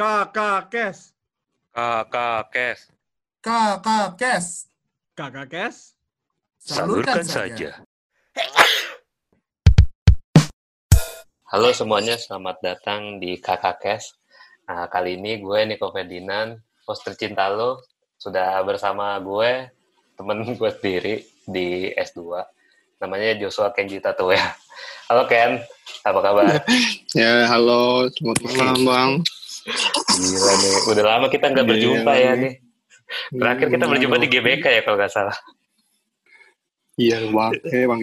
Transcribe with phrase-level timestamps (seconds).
[0.00, 1.12] Kakak Kes.
[1.76, 2.88] Kakak Kes.
[3.44, 4.46] Kakak Kes.
[5.12, 5.76] Kakak Kes.
[6.56, 7.84] Salurkan saja.
[11.52, 14.16] Halo semuanya, selamat datang di Kakak Kes.
[14.72, 16.56] Nah, kali ini gue Niko Ferdinand,
[16.88, 17.84] host tercinta lo,
[18.16, 19.68] sudah bersama gue,
[20.16, 22.40] temen gue sendiri di S2.
[23.04, 24.48] Namanya Joshua Kenji Tato ya.
[25.12, 25.60] Halo Ken,
[26.08, 26.56] apa kabar?
[27.12, 28.08] Ya, halo.
[28.16, 29.12] Selamat malam, Bang.
[30.10, 32.54] Gila nih, udah lama kita nggak berjumpa ya nih.
[33.30, 34.28] Terakhir kita Hmm, berjumpa di.
[34.28, 35.36] GBK ya kalau nggak salah.
[36.94, 37.52] Iya, Bang.
[37.56, 38.00] Eh, Bang.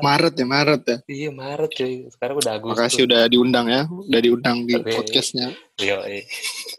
[0.00, 0.96] Maret ya, Maret ya.
[1.04, 2.72] Iya Maret cuy, sekarang udah Agustus.
[2.74, 3.82] Makasih udah diundang ya.
[3.84, 4.88] Udah diundang di Oke.
[4.90, 5.52] podcastnya.
[5.76, 6.00] Yo,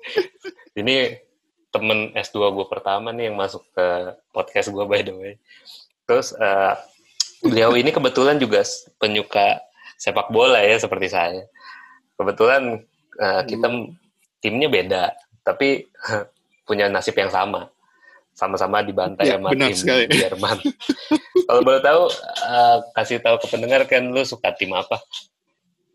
[0.79, 0.95] ini
[1.69, 3.85] temen S2 gue pertama nih yang masuk ke
[4.29, 5.33] podcast gue by the way.
[6.03, 6.73] Terus eh,
[7.39, 8.65] beliau ini kebetulan juga
[8.97, 9.61] penyuka
[9.95, 11.45] sepak bola ya seperti saya.
[12.17, 12.81] Kebetulan
[13.15, 13.93] eh, kita m-
[14.43, 15.03] timnya beda,
[15.41, 15.87] tapi
[16.67, 17.71] punya nasib yang sama.
[18.33, 20.03] Sama-sama dibantai Ya, sama benar tim sekali.
[20.19, 20.57] Jerman.
[21.45, 22.03] Kalau boleh tahu,
[22.43, 24.97] eh, kasih tahu ke pendengar kan lu suka tim apa?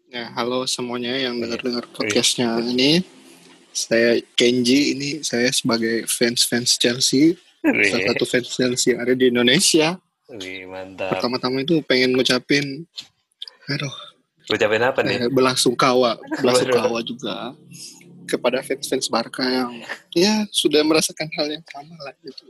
[0.06, 1.42] Ya, halo semuanya yang Iya.
[1.44, 3.02] dengar-dengar podcastnya ini.
[3.68, 7.36] Saya Kenji, ini saya sebagai fans-fans Chelsea.
[7.60, 9.98] Salah satu fans Chelsea yang ada di Indonesia.
[10.30, 11.18] wih, mantap.
[11.18, 12.86] Pertama-tama itu pengen ngucapin,
[13.66, 13.92] aduh,
[14.46, 15.24] Ucapin apa nih?
[15.24, 17.52] eh, belasungkawa, belasungkawa juga
[18.28, 19.80] kepada fans-fans Barca yang
[20.12, 22.44] ya sudah merasakan hal yang sama lah gitu.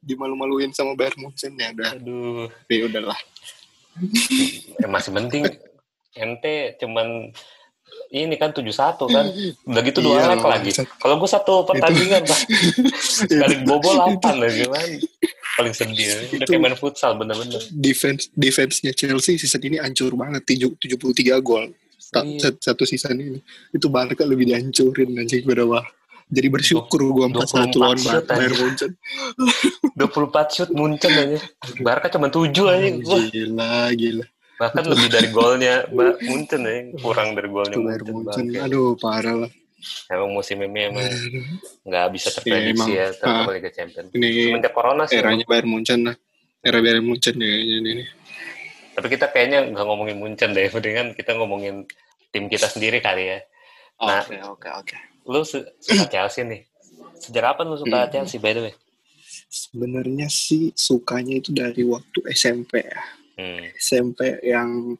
[0.00, 2.48] Dimalu-maluin sama Bayern Munchen ya udah, Aduh.
[2.66, 3.18] ya udahlah.
[4.74, 5.44] Eh, masih penting.
[6.12, 7.28] Ente cuman
[8.08, 8.72] ini kan 71
[9.06, 9.24] kan.
[9.64, 10.70] Udah gitu dua Iya, leg lagi.
[10.96, 12.40] kalau gue satu pertandingan pak.
[12.98, 14.96] Sekali bobol 8 lah gimana
[15.52, 16.08] paling sedih.
[16.32, 17.60] Udah kayak main futsal bener-bener.
[17.70, 21.68] Defense defense-nya Chelsea season ini hancur banget, tujuh- 73 gol.
[22.14, 22.38] Iya.
[22.42, 23.40] sat- Satu season ini.
[23.70, 25.80] Itu Barca lebih dihancurin anjing wah.
[26.28, 28.56] Jadi bersyukur gue 4-1 lawan 24 shoot, Bayern.
[28.58, 28.90] Munchen.
[29.94, 31.38] 24 shoot Munchen aja
[31.78, 32.88] Barca cuma 7 aja
[33.28, 34.24] Gila, gila.
[34.56, 35.84] bahkan lebih dari golnya
[36.22, 38.44] Munchen aja kurang dari golnya Bayern Munchen.
[38.56, 39.52] Aduh, parah lah.
[40.06, 41.02] emang musim ini emang
[41.82, 43.18] nggak bisa terprediksi Iya, ya emang.
[43.18, 43.52] terutama Ah.
[43.52, 46.16] Liga Champions Ini semenjak corona sih eranya Bayern Munchen lah.
[46.62, 48.06] Era Bayern Munchen ya ini.
[48.94, 51.82] Tapi kita kayaknya nggak ngomongin Munchen deh, mendingan kita ngomongin
[52.32, 53.38] tim kita sendiri kali ya.
[54.00, 54.24] Nah.
[54.24, 54.96] Oke, oke, oke.
[55.28, 56.64] Lu su- suka Chelsea nih.
[57.14, 58.10] Sejak kapan lu suka Hmm.
[58.10, 58.74] Chelsea by the way?
[59.46, 63.00] Sebenarnya sih sukanya itu dari waktu SMP ya.
[63.36, 63.68] Hmm.
[63.76, 64.96] SMP yang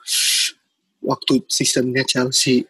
[1.03, 2.62] waktu seasonnya Chelsea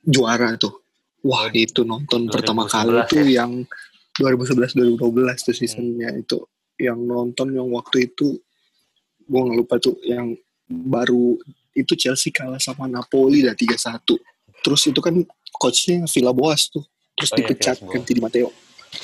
[0.00, 0.80] juara tuh.
[1.20, 3.42] Wah itu nonton pertama kali 2011 tuh ya?
[3.42, 3.52] yang
[4.14, 5.00] 2011-2012
[5.42, 6.38] tuh seasonnya itu.
[6.76, 8.38] Yang nonton yang waktu itu
[9.24, 10.36] gue nggak lupa tuh yang
[10.68, 11.38] baru
[11.74, 14.00] itu Chelsea kalah sama Napoli dah 3-1.
[14.62, 15.14] Terus itu kan
[15.52, 16.82] coachnya Villa Boas tuh.
[17.14, 17.92] Terus Oh iya, dipecat Villas-Boas.
[17.94, 18.48] ganti di Matteo.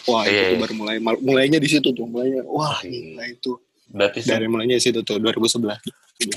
[0.06, 0.60] Wah Iya, itu tuh iya.
[0.62, 2.90] baru mulai mulainya di situ tuh mulainya wah Hmm.
[2.90, 3.52] gila itu
[3.90, 5.82] Berarti dari mulainya di situ tuh 2011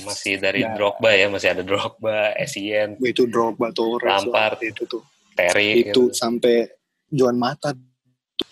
[0.02, 0.74] masih dari Nah.
[0.74, 5.06] Drogba ya, masih ada Drogba, Essien, itu Drogba Torres Lampard, itu tuh
[5.38, 6.02] Terry itu gitu.
[6.10, 6.66] sampai
[7.06, 7.70] Juan Mata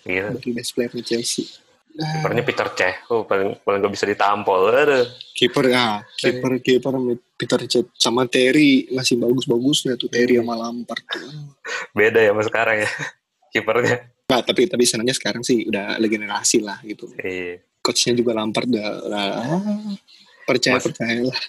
[0.07, 1.62] dari best player Chelsea Nah,
[1.93, 4.73] Kipernya Peter Cech, oh, paling paling gak bisa ditampol.
[5.33, 6.95] Kiper ah kiper kiper
[7.35, 11.21] Peter Cech sama Terry masih bagus-bagusnya tuh Terry sama Lampard tuh
[11.93, 12.91] Beda ya sama sekarang ya.
[13.53, 14.09] Kipernya.
[14.25, 17.61] nah, tapi tapi senangnya sekarang sih udah legenerasi lah gitu Iya.
[17.79, 19.61] coachnya juga Lampard udah, udah ah,
[20.43, 21.41] percaya Mas- percaya lah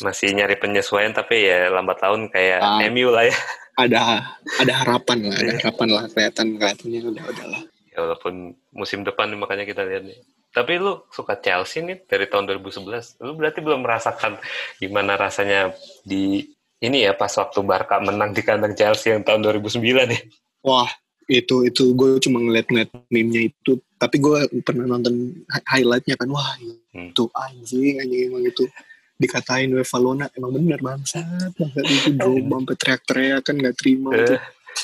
[0.00, 2.80] Masih nyari penyesuaian tapi ya lambat laun kayak Ah.
[2.88, 3.36] MU lah ya.
[3.74, 5.60] ada ada harapan lah ada Iya.
[5.60, 10.16] harapan lah kelihatan kelihatannya udah udah lah Ya walaupun musim depan makanya kita lihat nih.
[10.52, 13.20] Tapi lu suka Chelsea nih dari tahun 2011.
[13.20, 14.36] Lu berarti belum merasakan
[14.76, 15.72] gimana rasanya
[16.04, 16.44] di
[16.78, 20.20] ini ya pas waktu Barca menang di kandang Chelsea yang tahun 2009 nih.
[20.60, 20.88] Wah,
[21.24, 23.80] itu itu gue cuma ngeliat-ngeliat meme-nya itu.
[23.96, 26.28] Tapi gue pernah nonton hi- highlight-nya kan.
[26.28, 26.58] Wah,
[26.92, 27.08] Hmm.
[27.08, 28.68] itu anjing, anjing emang itu
[29.16, 34.34] dikatain UEFA Lona emang bener bangsat bangsat itu Drogba sampai teriak-teriak kan nggak terima itu.
[34.36, 34.40] Eh,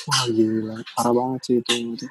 [0.07, 2.05] wah gila parah banget sih itu, itu.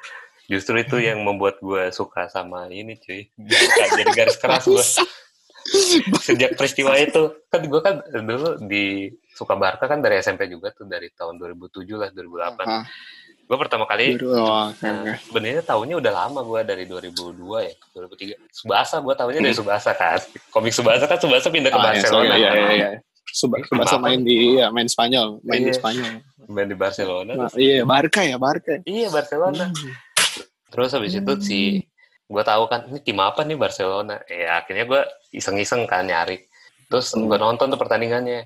[0.49, 3.29] Justru itu yang membuat gue suka sama ini cuy.
[3.37, 4.85] Barca jadi garis keras gue.
[6.19, 10.83] Sejak peristiwa itu, kan gue kan dulu di suka Barca kan dari SMP juga tuh
[10.83, 12.65] dari tahun 2007 lah 2008.
[12.65, 12.85] Ah,
[13.45, 18.37] Gue pertama kali oh, Nah, sebenarnya tahunnya udah lama gue dari 2002 ya, 2003.
[18.49, 20.21] Subasa gue tahunya dari Subasa kan.
[20.49, 21.81] Komik Subasa kan Subasa pindah ke Hmm.
[21.81, 22.33] Ah, iya, Barcelona.
[22.33, 22.89] iya, iya, iya.
[23.25, 25.77] Suba, Subasa main di ya, main Spanyol, main di Iya.
[25.77, 26.11] Spanyol.
[26.45, 27.31] Main di Barcelona.
[27.35, 28.73] Nah, iya, Barca ya, Barca.
[28.85, 29.65] iya Barcelona.
[29.69, 29.93] Hmm.
[30.69, 31.59] Terus habis itu si
[32.23, 34.21] gue tahu kan ini tim apa nih Barcelona.
[34.23, 35.01] Ya akhirnya gue
[35.31, 36.37] iseng-iseng kan nyari.
[36.85, 37.25] Terus Hmm.
[37.25, 38.45] gue nonton tuh pertandingannya.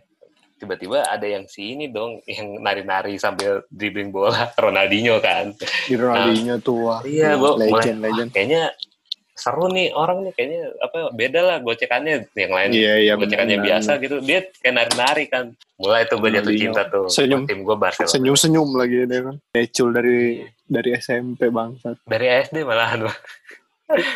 [0.54, 6.56] tiba-tiba ada yang si ini dong yang nari-nari sambil dribbling bola Ronaldinho kan Di Ronaldinho
[6.58, 7.00] tuh wah.
[7.04, 8.30] Iya, gua mulai- legend, legend.
[8.32, 8.72] kayaknya
[9.34, 13.14] seru nih orang nih kayaknya apa beda lah gocekannya yang lain Iya, iya.
[13.14, 15.44] gocekannya benar, biasa gitu dia kayak nari-nari kan
[15.76, 17.44] mulai tuh gue jatuh cinta tuh Senyum.
[17.44, 19.36] tim gue Barcelona Senyum-senyum lagi dia kan.
[19.52, 22.02] Necul dari dari SMP bangsat.
[22.04, 23.20] dari SD malahan Bang.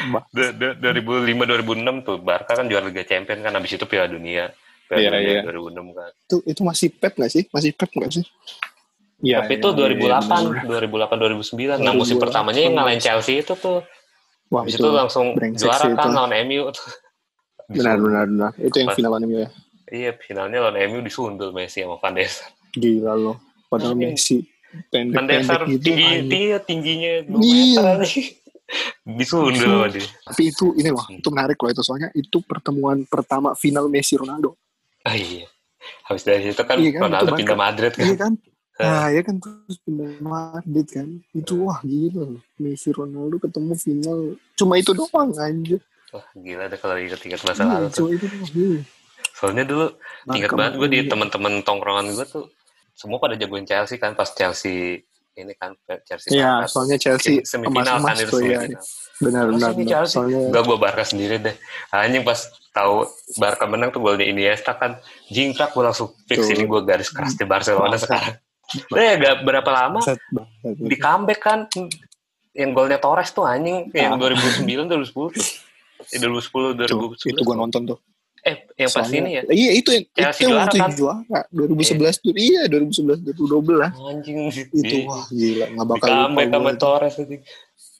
[0.09, 0.23] Bah.
[0.31, 4.49] Du- du- 2005 2006 tuh Barca kan juara Liga Champions kan habis itu Piala Dunia
[4.85, 5.41] Piala Iya, Dunia iya.
[5.45, 7.43] 2006 kan Itu itu masih Pep nggak sih?
[7.47, 8.25] Masih Pep nggak sih?
[9.19, 9.41] Iya.
[9.41, 12.23] tapi iya, itu iya, 2008 2008 2009 nah musim 2008.
[12.23, 13.81] pertamanya yang ngalahin Chelsea itu tuh
[14.47, 16.87] Wah, habis itu itu langsung juara kan lawan MU tuh
[17.67, 18.51] benar benar benar.
[18.55, 19.49] Itu yang final anime ya.
[19.89, 23.35] iya finalnya lawan MU disundul Messi sama Van der Sar Gila loh.
[23.67, 24.15] Padahal Anjing.
[24.15, 24.37] Messi
[24.87, 25.83] Pendek-pendek gitu.
[25.83, 27.81] tinggi dia tingginya 2 Iya.
[27.81, 27.99] meter
[29.17, 29.87] disundul
[30.25, 34.59] Tapi itu ini loh, itu menarik loh itu soalnya itu pertemuan pertama final Messi Ronaldo.
[35.01, 35.47] oh iya
[36.03, 38.33] habis dari itu kan Iya kan, Ronaldo pindah Madrid kan Iya kan?
[38.77, 41.07] Nah, ya kan terus pindah Madrid kan.
[41.31, 42.29] Itu wah gila.
[42.57, 44.19] Messi Ronaldo ketemu final.
[44.53, 45.81] Cuma itu doang anjir.
[46.13, 48.51] Wah, gila deh kalau inget-inget masa Iya, lalu cuma itu doang.
[48.53, 48.79] Iya.
[49.33, 49.85] Soalnya dulu
[50.23, 52.45] Barca banget gue di teman-teman tongkrongan gue tuh
[52.97, 58.17] semua pada jagoin Chelsea kan pas Chelsea ini kan Chelsea Iya, soalnya Chelsea semifinal kan
[58.17, 58.65] itu ya.
[59.19, 59.71] Benar Masa benar.
[59.71, 59.85] ini.
[59.85, 60.15] Chelsea?
[60.17, 61.55] Soalnya Enggak gue Barca sendiri deh.
[61.91, 62.39] Anjing pas
[62.71, 63.05] tahu
[63.35, 64.97] Barca menang tuh golnya Iniesta kan
[65.27, 66.51] jingkrak gue langsung fix Tuh.
[66.51, 68.01] ini gue garis keras di Barcelona Bangsat.
[68.03, 68.33] sekarang.
[68.97, 70.75] Eh gak berapa lama bangsat banget.
[70.83, 71.59] di comeback kan
[72.51, 74.19] yang golnya Torres tuh anjing yang Ah.
[74.19, 75.45] 2009 2010 tuh.
[76.07, 76.73] Eh, 2010 Tuh,
[77.13, 77.99] 2011 itu gua nonton tuh.
[78.39, 80.91] Eh yang pas Soalnya- ini ya Iya, itu yang Chelsea itu yang juara kan?
[80.93, 82.31] juara 2011 tuh.
[82.33, 83.91] Iya, 2011 2012.
[83.91, 84.37] anjing
[84.71, 86.71] Itu wah gila, enggak bakal lupa sama.
[86.75, 87.41] Torres anjing.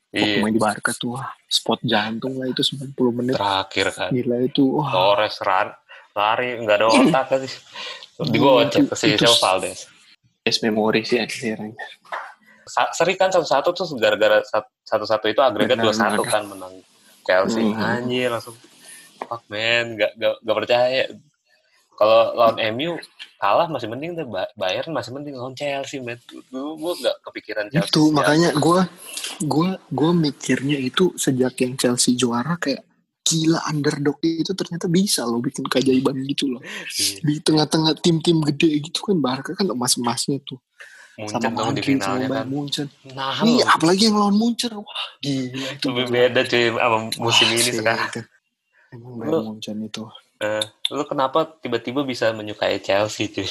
[0.08, 3.36] Waktu iya main di Barca tuh wah, spot jantung lah itu 90 menit.
[3.36, 4.88] terakhir kan Gila itu wah.
[4.90, 5.68] Torres ran,
[6.14, 7.60] lari nggak ada otak kan sih
[8.24, 9.80] di gua Iya, cek itu- ke si itu- Sel Valdes
[10.42, 11.76] Yes, memori sih akhirnya.
[12.68, 16.24] Seri kan satu-satu tuh gara-gara sat- satu-satu itu agregat 2-1 benar.
[16.26, 16.74] kan menang
[17.22, 17.76] Chelsea Hmm.
[17.76, 18.56] anjir langsung
[19.28, 19.86] fuck man.
[19.96, 21.04] Gak, gak, gak percaya.
[21.98, 22.94] Kalau lawan MU
[23.38, 26.22] kalah masih mending deh Ba- Bayern masih mending lawan Chelsea man.
[26.30, 28.80] Dulu gue gak kepikiran Chelsea itu makanya gue
[29.42, 32.86] gue gue mikirnya itu sejak yang Chelsea juara kayak
[33.28, 36.62] gila underdog itu ternyata bisa loh bikin keajaiban gitu loh.
[36.64, 37.20] Iya.
[37.26, 40.62] di tengah-tengah tim-tim gede gitu kan Barca kan emas-emasnya tuh.
[41.18, 42.46] Munchen sama dong di finalnya kan.
[42.46, 42.88] Munchen.
[43.18, 44.70] Nah iya apalagi yang lawan Munchen.
[44.70, 48.10] Wah gila itu lebih beda cuy sama musim Wah, ini sekarang.
[48.14, 48.22] itu.
[48.94, 50.08] Emang Bayern Munchen itu.
[50.38, 50.64] Eh,
[50.94, 53.50] lu kenapa tiba-tiba bisa menyukai Chelsea cuy?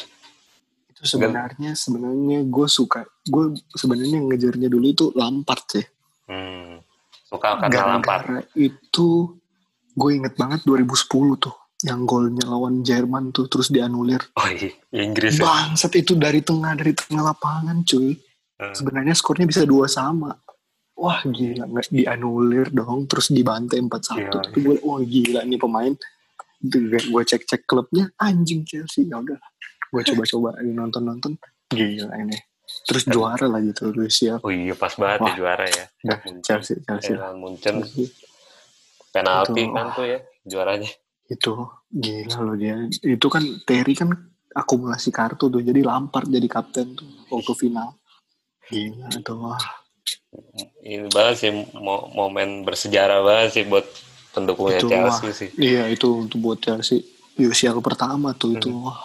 [0.95, 5.87] Itu sebenarnya sebenarnya gue suka gue sebenarnya ngejarnya dulu itu Lampard sih.
[6.27, 6.83] Hmm.
[7.27, 8.23] suka karena Lampard.
[8.23, 9.35] gara-gara itu
[9.99, 14.23] gue inget banget 2010 tuh yang golnya lawan Jerman tuh terus dianulir.
[14.39, 15.45] Oh iya Inggris ya?
[15.45, 18.15] Bangsat itu dari tengah dari tengah lapangan cuy.
[18.57, 18.73] Hmm.
[18.73, 20.33] sebenarnya skornya bisa dua sama
[20.97, 21.65] wah gila.
[21.65, 24.31] Nggak dianulir dong terus dibantai 4-1 Iya.
[24.33, 25.93] tapi gue wah gila nih pemain.
[26.59, 29.05] Itu gue cek cek klubnya anjing Chelsea.
[29.05, 29.37] Ya udah
[29.87, 31.33] gue coba coba nonton nonton
[31.69, 32.37] gila ini.
[32.83, 35.29] Terus juara lagi tuh Lucia Oh iya pas banget Wah.
[35.29, 35.85] ya juara ya.
[36.03, 36.19] Udah.
[36.43, 37.15] Chelsea Chelsea.
[37.15, 38.11] Eh, lawan Munchen Chelsea.
[39.09, 40.91] penalti Itu, kan tuh ya juaranya.
[41.27, 41.53] itu
[41.89, 42.75] gila loh dia.
[43.03, 44.11] Itu kan Terry kan
[44.51, 47.95] akumulasi kartu tuh jadi Lampard jadi kapten tuh waktu final.
[48.67, 49.63] Gila tuh wah
[50.79, 53.87] Ini banget sih mo- momen bersejarah banget sih buat
[54.31, 55.33] pendukungnya Itu, Chelsea wah.
[55.33, 55.49] sih.
[55.57, 57.03] iya itu untuk buat Chelsea
[57.37, 58.87] UCL pertama tuh itu Hmm.
[58.87, 59.01] wah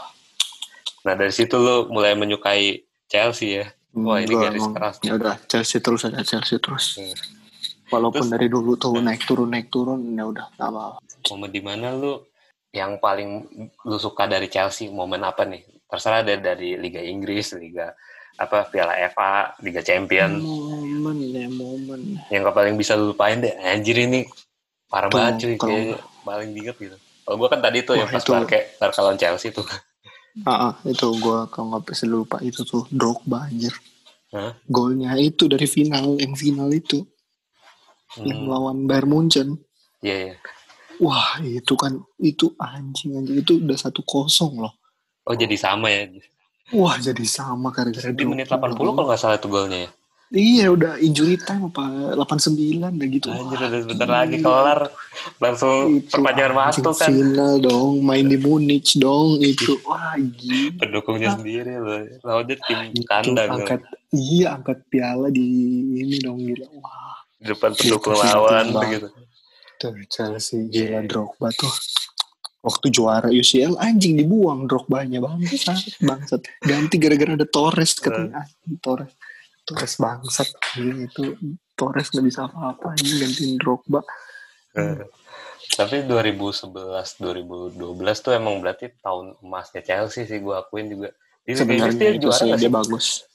[1.01, 3.65] Nah dari situ lu mulai menyukai Chelsea ya.
[3.91, 4.95] Wah, ini Enggak, garis keras.
[5.01, 7.15] ya udah Chelsea terus aja Chelsea terus Hmm.
[7.89, 11.59] walaupun Terus- dari dulu tuh naik turun naik turun ya udah nggak apa Momen di
[11.59, 12.21] mana lu
[12.71, 13.43] yang paling
[13.81, 14.87] lu suka dari Chelsea?
[14.87, 15.59] Momen apa nih?
[15.83, 17.91] Terserah deh dari Liga Inggris, Liga
[18.41, 20.41] apa Piala FA, Liga Champion.
[20.41, 23.53] momen ya momen Yang gak paling bisa lu lupain deh.
[23.55, 24.25] Anjir ini
[24.87, 25.55] parah Tuh, banget cuy.
[25.55, 26.97] kalau- paling diinget gitu.
[27.21, 29.65] Kalau gue kan tadi tuh yang pas itu- Barca, Barca lawan Chelsea tuh.
[30.43, 33.75] ah, ah, itu gue kalau nggak bisa lupa itu tuh Drogba anjir
[34.31, 34.55] Hah?
[34.65, 37.03] golnya itu dari final yang final itu
[38.17, 38.47] yang Hmm.
[38.47, 39.59] lawan Bayern Munchen
[39.99, 40.35] Iya, iya.
[40.97, 44.71] wah itu kan itu anjing anjing itu udah satu kosong loh
[45.21, 46.07] Oh jadi sama ya.
[46.73, 49.89] Wah jadi sama gara-gara Di menit Drogba 80 kalau nggak salah itu golnya ya.
[50.31, 51.83] iya udah injury time apa
[52.15, 54.79] 89 udah gitu Anjir udah sebentar lagi kelar.
[55.37, 57.09] Langsung Itu perpanjangan waktu kan.
[57.09, 61.99] final dong main di Munich dong itu wah gila Pendukungnya sendiri loh.
[62.21, 63.49] Lawannya tim itu kandang.
[63.53, 65.43] angkat iya angkat piala di
[65.97, 69.07] ini dong gila wah Di depan pendukung lawan gitu.
[69.77, 71.73] tuh Chelsea gila Drogba tuh
[72.61, 75.97] waktu juara UCL anjing dibuang Drogba-nya bangsat.
[75.99, 76.41] Bangsat.
[76.61, 78.45] Ganti gara-gara ada Torres katanya.
[78.45, 79.11] Anjing Torres.
[79.61, 80.49] Torres bangsat.
[80.73, 81.23] Anjing itu
[81.73, 84.01] Torres nggak bisa apa-apa ini gantiin Drogba.
[84.71, 85.01] Eh,
[85.71, 86.71] Tapi 2011
[87.17, 87.77] 2012
[88.19, 91.09] tuh emang berarti tahun emasnya Chelsea sih gue akuin juga.
[91.41, 93.25] Di sebenarnya itu juara dia bagus.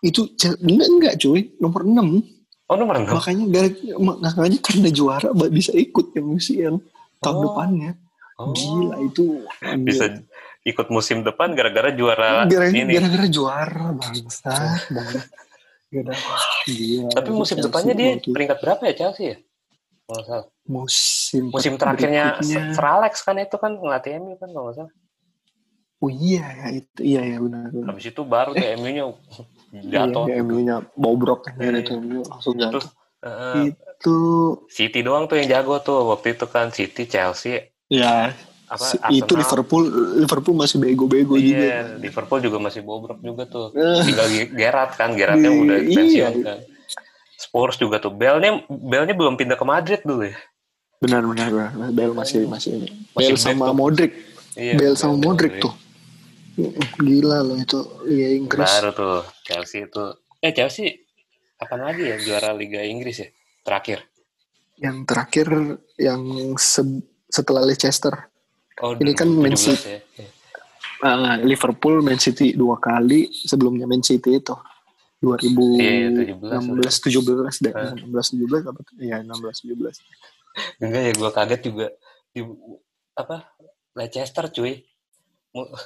[0.00, 0.28] Itu
[0.60, 1.54] enggak enggak cuy.
[1.56, 3.12] Nomor 6 Oh nomor enam.
[3.12, 3.68] makanya gara
[4.00, 6.74] makanya karena juara bisa ikut yang UCL
[7.20, 7.42] tahun Oh.
[7.52, 7.92] depannya
[8.34, 8.50] Oh.
[8.50, 9.46] gila itu
[9.80, 10.10] Bisa
[10.62, 12.90] ikut musim depan gara-gara juara gara- ini.
[12.90, 14.54] gara-gara juara bangsa
[14.88, 15.26] banget
[15.86, 16.18] Gara-
[16.64, 17.08] gila.
[17.12, 19.36] Tapi musim Chelsea depannya dia waktu- peringkat berapa ya Chelsea ya?
[20.04, 20.44] Salah.
[20.66, 24.92] musim Musim terakhirnya berikutnya- Sir Alex kan itu kan ngelatih MU kan kalau nggak salah.
[25.96, 27.86] oh iya ya itu iya ya benar benar.
[27.88, 29.04] Habis itu baru tuh MU-nya
[29.86, 30.24] jatuh.
[30.26, 31.80] iya, MU-nya bobrok kan Iya.
[31.80, 32.86] itu MU langsung jatuh Terus
[33.22, 34.16] eh, itu
[34.68, 38.32] City doang tuh yang jago tuh waktu itu kan City, Chelsea, ya
[38.64, 39.10] apa Arsenal.
[39.12, 39.84] itu Liverpool
[40.16, 43.70] Liverpool masih bego-bego juga Iya, Liverpool juga masih bobrok juga tuh.
[43.72, 44.02] Eh.
[44.02, 45.94] Tinggal Ge- Gerrard kan, Gerrardnya Iya, udah iya.
[45.94, 46.58] pensiun kan.
[47.36, 48.10] Spurs juga tuh.
[48.10, 50.36] Bellnya Bellnya belum pindah ke Madrid dulu ya.
[50.96, 51.70] benar benar benar.
[51.90, 53.76] Bale masih masih ini Masih Bale back sama tuh.
[53.76, 54.12] Modric
[54.54, 55.74] Iya, Bale sama Bale, Modric tuh
[56.96, 60.04] gila loh itu Liga Inggris Baru tuh Chelsea itu.
[60.38, 61.04] Eh Chelsea
[61.54, 63.28] kapan lagi ya juara Liga Inggris ya?
[63.60, 64.00] Terakhir.
[64.74, 65.46] yang terakhir
[65.96, 66.22] yang
[66.56, 68.14] se- setelah Leicester
[68.76, 69.90] Oh, Ini kan 2017 Man City.
[69.90, 70.26] ya.
[71.00, 74.50] Ah, Liverpool Man City dua kali sebelumnya Man City itu
[75.20, 76.42] 2016
[77.00, 77.94] 17 deh Ah.
[77.94, 78.94] 16 17 apa tuh?
[78.98, 79.94] Iya 16 17
[80.78, 81.86] Enggak ya, gue kaget juga
[82.30, 82.40] di
[83.12, 83.36] apa
[83.92, 84.82] Leicester cuy.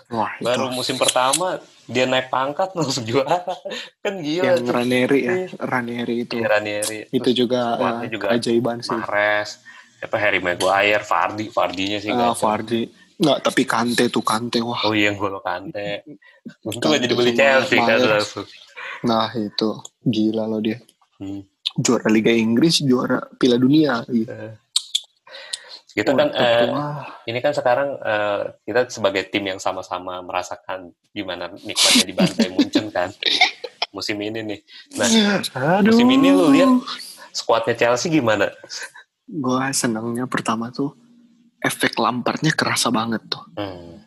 [0.09, 3.45] Wah Baru itu musim pertama dia naik pangkat langsung juara.
[4.00, 4.73] Kan gila yang tuh.
[4.73, 5.49] Ranieri ya Iya.
[5.59, 6.99] Ranieri itu Iya, Ranieri.
[7.11, 9.61] itu juga squadnya ah, juga keajaiban sih Mahrez,
[9.99, 12.33] apa Harry Maguire, Vardy, Vardy-nya sih Ah.
[12.33, 12.87] Fardi
[13.19, 16.07] nggak tapi Kante tuh Kante wah Oh iya, Golo Kante.
[16.62, 18.47] Untung aja dibeli Chelsea kan langsung.
[19.00, 20.78] nah itu gila loh dia
[21.19, 21.43] Hmm.
[21.75, 24.31] juara Liga Inggris juara Piala Dunia gitu.
[25.90, 27.02] Kita kan eh, wah.
[27.26, 33.11] ini kan sekarang eh, kita sebagai tim yang sama-sama merasakan gimana nikmatnya dibantai Munchen kan.
[33.90, 34.61] Musim ini nih.
[34.95, 35.43] Nah,
[35.75, 35.90] Aduh.
[35.90, 36.71] musim ini lu lihat
[37.33, 38.47] skuadnya Chelsea gimana?
[39.29, 40.97] Gue senangnya pertama tuh
[41.59, 44.01] efek Lampardnya kerasa banget tuh Hmm.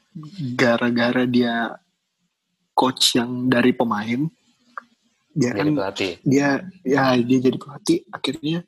[0.54, 1.72] gara-gara dia
[2.72, 4.28] coach yang dari pemain
[5.32, 6.13] dia Jadi kan pelatih.
[6.22, 6.48] dia
[6.82, 8.60] ya dia jadi pelatih akhirnya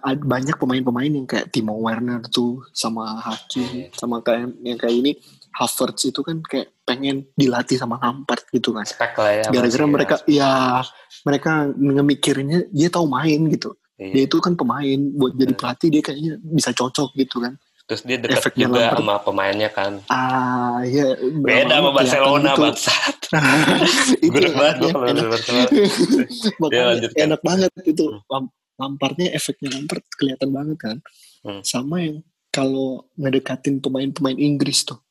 [0.00, 3.86] ad- banyak pemain-pemain yang kayak Timo Werner tuh sama Haki Iya.
[3.92, 5.12] sama kayak yang kayak ini
[5.52, 9.44] Havertz itu kan kayak pengen dilatih sama Lampard gitu kan Spek lah ya.
[9.48, 10.82] gara-gara mereka ya
[11.22, 14.10] mereka ngemikirinnya dia tahu main gitu Iya.
[14.10, 15.60] dia itu kan pemain buat jadi Hmm.
[15.60, 18.96] pelatih dia kayaknya bisa cocok gitu kan Terus dia dekat efeknya juga Lampard.
[18.96, 19.92] sama pemainnya kan.
[20.08, 21.06] ah ya
[21.36, 22.62] Beda sama Barcelona gitu.
[22.62, 23.16] bangsat.
[24.22, 25.26] itu Gue banget gue enak.
[26.60, 27.18] Makanya Ya, lanjutkan.
[27.20, 30.96] enak banget itu Lam- Lampardnya efeknya Lampard kelihatan banget kan
[31.40, 31.60] Hmm.
[31.60, 32.16] sama yang
[32.48, 35.02] kalau ngedekatin pemain-pemain Inggris tuh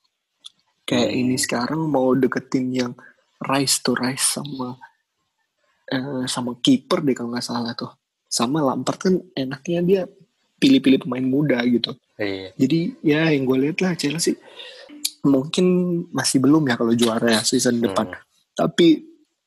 [0.84, 1.20] kayak Hmm.
[1.22, 2.92] ini sekarang mau deketin yang
[3.42, 4.80] Rice tuh Rice sama
[5.88, 7.92] eh, sama kiper deh kalau nggak salah tuh
[8.32, 10.02] sama Lampard kan enaknya dia
[10.58, 12.54] pilih-pilih pemain muda gitu Iya.
[12.56, 14.40] jadi ya yang gue lihat lah Chelsea
[15.22, 15.66] mungkin
[16.10, 18.22] masih belum ya kalau juara ya season depan Hmm.
[18.56, 18.88] tapi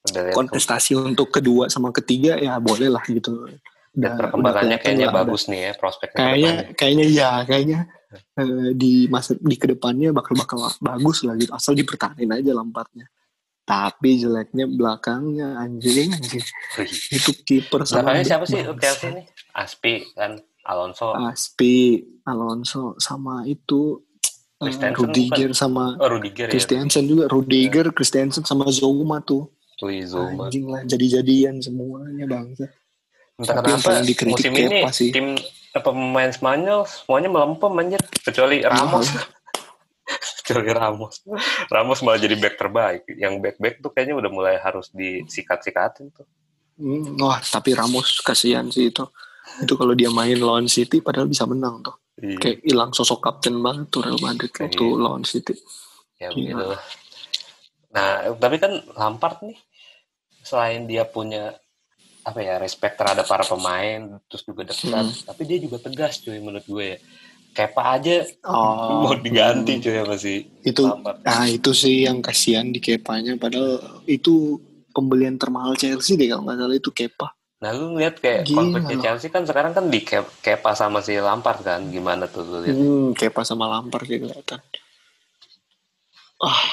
[0.05, 3.49] Udah lihat kontestasi untuk kedua sama ketiga ya boleh lah gitu.
[3.95, 6.19] Dan perkembangannya kayaknya lah, bagus nih ya prospeknya.
[6.19, 7.79] Kayaknya kayaknya ya kayaknya
[8.37, 13.07] eh, di masa di ke depannya bakal bakal bagus lah gitu asal dipertahanin aja Lampardnya.
[13.65, 16.45] Tapi jeleknya belakangnya anjing anjing
[17.17, 18.61] itu kiper sama Belakangnya siapa sih.
[18.61, 19.25] Chelsea nih?
[19.57, 20.37] Aspi kan,
[20.69, 24.05] Alonso, Aspi, Alonso sama itu
[24.61, 26.53] eh, Christensen Rudiger sama oh, Rudiger ya.
[26.53, 29.49] Christiansen juga Rudiger, Christiansen sama Zouma tuh
[29.81, 30.49] Zuma.
[30.49, 32.69] anjing lah jadi-jadian semuanya bangsa.
[33.35, 35.11] Entah Tapi kenapa musim ini sih.
[35.11, 35.35] tim
[35.75, 39.11] apa pemain Spanyol semuanya melempem anjir kecuali Ramos.
[40.45, 41.25] Kecuali Ramos.
[41.73, 43.03] Ramos malah jadi back terbaik.
[43.09, 46.29] Yang back-back tuh kayaknya udah mulai harus disikat-sikatin tuh.
[46.77, 49.09] Hmm, wah, tapi Ramos kasihan sih itu.
[49.65, 51.97] Itu kalau dia main lawan City padahal bisa menang tuh.
[52.21, 52.37] Iya.
[52.39, 55.01] Kayak hilang sosok kapten banget tuh Real Madrid waktu Iya.
[55.01, 55.55] lawan City.
[56.21, 56.77] Ya begitu.
[57.91, 59.59] Nah, tapi kan Lampard nih
[60.43, 61.55] selain dia punya
[62.25, 65.13] apa ya respect terhadap para pemain terus juga dekat Hmm.
[65.29, 66.99] tapi dia juga tegas cuy menurut gue ya
[67.55, 69.83] Kepa aja Oh, mau diganti hmm.
[69.83, 74.59] cuy sama si Itu Lampard ah itu sih yang kasihan di Kepanya padahal itu
[74.91, 77.29] pembelian termahal Chelsea deh kalau nggak salah itu Kepa.
[77.63, 78.97] Nah lu lihat kayak Gila konfliknya.
[79.01, 82.75] Chelsea kan sekarang kan di Ke- Kepa sama si Lampard kan gimana tuh lu lihat?
[82.77, 84.61] Hmm, Kepa sama Lampard sih kelihatan.
[86.43, 86.65] Ah,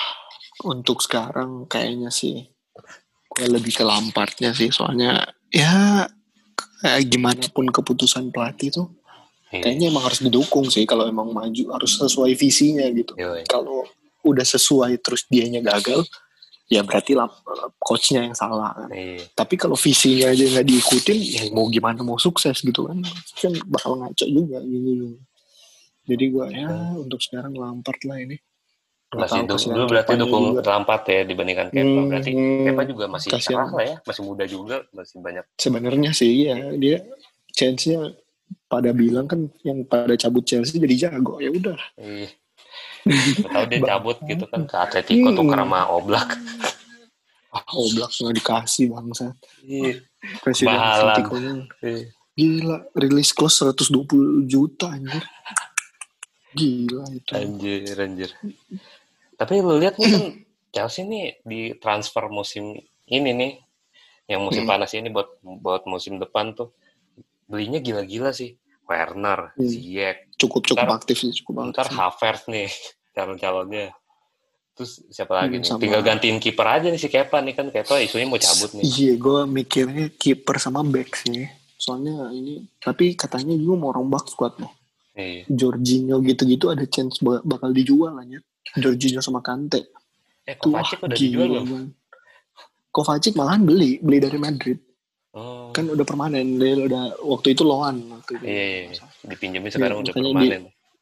[0.66, 2.44] untuk sekarang kayaknya sih
[3.32, 6.04] gue lebih ke Lampardnya sih, soalnya ya
[6.82, 8.88] kayak gimana pun keputusan pelatih tuh
[9.52, 9.62] Iya.
[9.62, 13.14] kayaknya emang harus didukung sih kalau emang maju harus sesuai visinya gitu.
[13.14, 13.44] Yoi.
[13.46, 13.84] Kalau
[14.22, 16.08] udah sesuai terus dianya gagal,
[16.66, 17.36] ya berarti lam-
[17.78, 18.88] coachnya yang salah kan.
[18.90, 19.28] Iya.
[19.34, 23.04] Tapi kalau visinya aja nggak diikutin, ya mau gimana mau sukses gitu kan?
[23.36, 25.20] Kan bakal ngaco juga gitu.
[26.02, 28.40] Jadi gue ya untuk sekarang Lampard lah ini.
[29.12, 30.62] Masih tahu du- kasihan lu berarti dukung juga.
[30.66, 31.84] Lampard ya dibandingkan Kepa.
[31.84, 33.68] Hmm, Berarti hmm, Kepa juga masih kasihan.
[33.68, 35.44] lah ya, masih muda juga, masih banyak.
[35.60, 37.04] Sebenarnya sih ya dia
[37.52, 38.16] chance-nya
[38.72, 41.76] pada bilang kan yang pada cabut Chelsea jadi jago ya udah.
[42.00, 42.32] Iya.
[43.52, 45.52] Tahu dia cabut gitu kan ke Atletico tuh Hmm.
[45.52, 46.40] karena Oblak.
[47.52, 49.36] Ah, Oblak nggak dikasih bangsa.
[49.68, 50.00] Iya.
[50.40, 51.68] Presiden.
[51.84, 52.08] Iya.
[52.32, 55.20] Gila, rilis close 120 juta anjir.
[56.56, 57.32] Gila itu.
[57.36, 58.30] Anjir, anjir.
[59.36, 60.24] Tapi lu lihat nih kan
[60.72, 62.72] Chelsea nih di transfer musim
[63.04, 63.52] ini nih,
[64.32, 64.72] yang musim Hmm.
[64.72, 66.72] panas ini buat buat musim depan tuh
[67.52, 68.56] belinya gila-gila sih.
[68.92, 69.64] Werner, Hmm.
[69.64, 71.96] Ziyech, Cukup cukup Ntar- aktif sih, cukup ntar aktif.
[71.96, 72.68] Havertz nih
[73.16, 73.94] calon-calonnya.
[74.72, 75.68] Terus siapa lagi Hmm, nih?
[75.68, 78.84] sama- Tinggal gantiin kiper aja nih si Kepa nih kan Kepa isunya mau cabut nih.
[78.84, 81.46] Iya, gue mikirnya kiper sama back sih.
[81.76, 84.72] Soalnya ini, tapi katanya juga mau rombak squad nih.
[85.14, 85.44] Iya.
[85.48, 88.40] Jorginho gitu-gitu ada chance ba- bakal dijual aja.
[88.74, 89.92] Jorginho sama Kante.
[90.42, 91.66] Eh, Kovacic udah dijual belum?
[91.66, 91.90] banget.
[92.90, 94.80] Kovacic malahan beli, beli dari Madrid.
[95.32, 95.72] Oh.
[95.72, 98.44] Kan udah permanen, dia udah waktu itu loan waktu itu.
[98.44, 99.06] Iya, iya, iya.
[99.24, 100.62] Dipinjemin sekarang Iya, udah makanya permanen.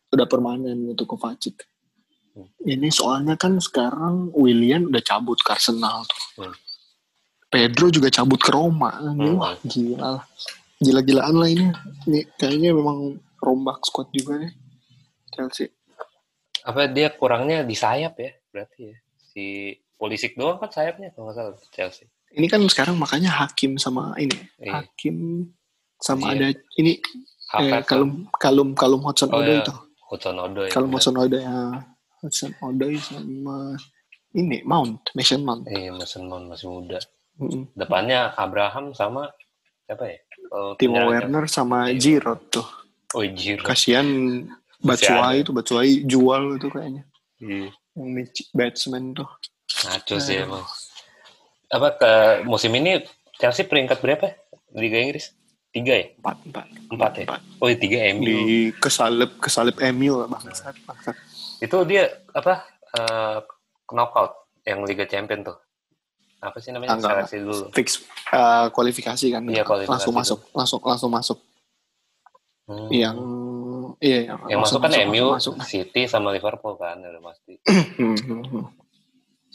[0.10, 1.58] Udah permanen untuk Kovacic.
[2.38, 2.46] Hmm.
[2.62, 6.46] Ini soalnya kan sekarang William udah cabut ke Arsenal tuh.
[6.46, 6.56] Hmm.
[7.50, 8.94] Pedro juga cabut ke Roma.
[9.02, 9.42] Hmm.
[9.42, 10.26] Wah, gila lah.
[10.78, 11.66] Gila-gilaan lah ini.
[12.06, 14.54] Ini kayaknya memang rombak squad juga nih.
[15.34, 15.74] Chelsea.
[16.62, 18.32] Apa dia kurangnya di sayap ya?
[18.54, 18.98] Berarti ya.
[19.18, 22.06] Si Pulisic doang kan sayapnya kalau nggak salah Chelsea.
[22.30, 24.38] Ini kan sekarang makanya Hakim sama ini.
[24.62, 24.84] Iya.
[24.86, 25.50] Hakim
[25.98, 26.54] sama Iya.
[26.54, 26.92] ada ini
[27.58, 29.64] eh, kalum kalum kalum Hudson Oh, Odoi iya.
[29.66, 29.74] itu.
[30.10, 30.70] Hudson Odoi.
[30.70, 30.98] Kalum bener.
[31.02, 31.58] Hudson Odoi ya.
[32.22, 33.58] Hudson Odoi sama
[34.38, 35.66] ini Mount, Mason Mount.
[35.66, 37.02] Iya, Mason Mount masih muda.
[37.42, 37.72] Mm-mm.
[37.74, 39.32] Depannya Abraham sama
[39.88, 40.20] siapa ya?
[40.54, 41.98] Oh, Timo Werner sama Iya.
[41.98, 42.68] Giroud tuh.
[43.18, 43.66] Oh, Giroud.
[43.66, 44.06] Kasihan
[44.80, 47.04] Batshuayi itu Batshuayi jual itu kayaknya.
[47.42, 47.74] Iya.
[47.98, 49.28] Yang batsman tuh.
[49.86, 50.62] Ngaco sih emang.
[51.70, 52.12] Apa ke
[52.50, 53.06] musim ini
[53.38, 54.26] Chelsea peringkat berapa?
[54.26, 54.34] ya?
[54.74, 55.34] Liga Inggris?
[55.70, 56.10] Tiga ya?
[56.18, 56.66] Empat, empat.
[56.90, 57.26] Empat ya?
[57.30, 57.42] Empat.
[57.62, 58.26] Oh, tiga MU.
[58.26, 61.16] Di kesalip kesalip MU lah bangsat, bangsat.
[61.62, 62.66] Itu dia apa?
[62.90, 63.38] eh,
[63.94, 65.58] knockout yang Liga Champion tuh.
[66.40, 66.96] Apa sih namanya?
[66.96, 67.66] Enggak, Seleksi dulu.
[67.76, 67.88] Fix
[68.32, 69.42] eh, kualifikasi kan.
[69.46, 70.20] Iya, kualifikasi langsung tuh.
[70.20, 71.40] masuk, langsung langsung masuk.
[72.70, 72.90] Hmm.
[72.94, 73.18] Yang
[74.00, 75.70] iya yang, Yang masuk kan MU, langsung masuk.
[75.70, 77.54] City sama Liverpool kan udah pasti.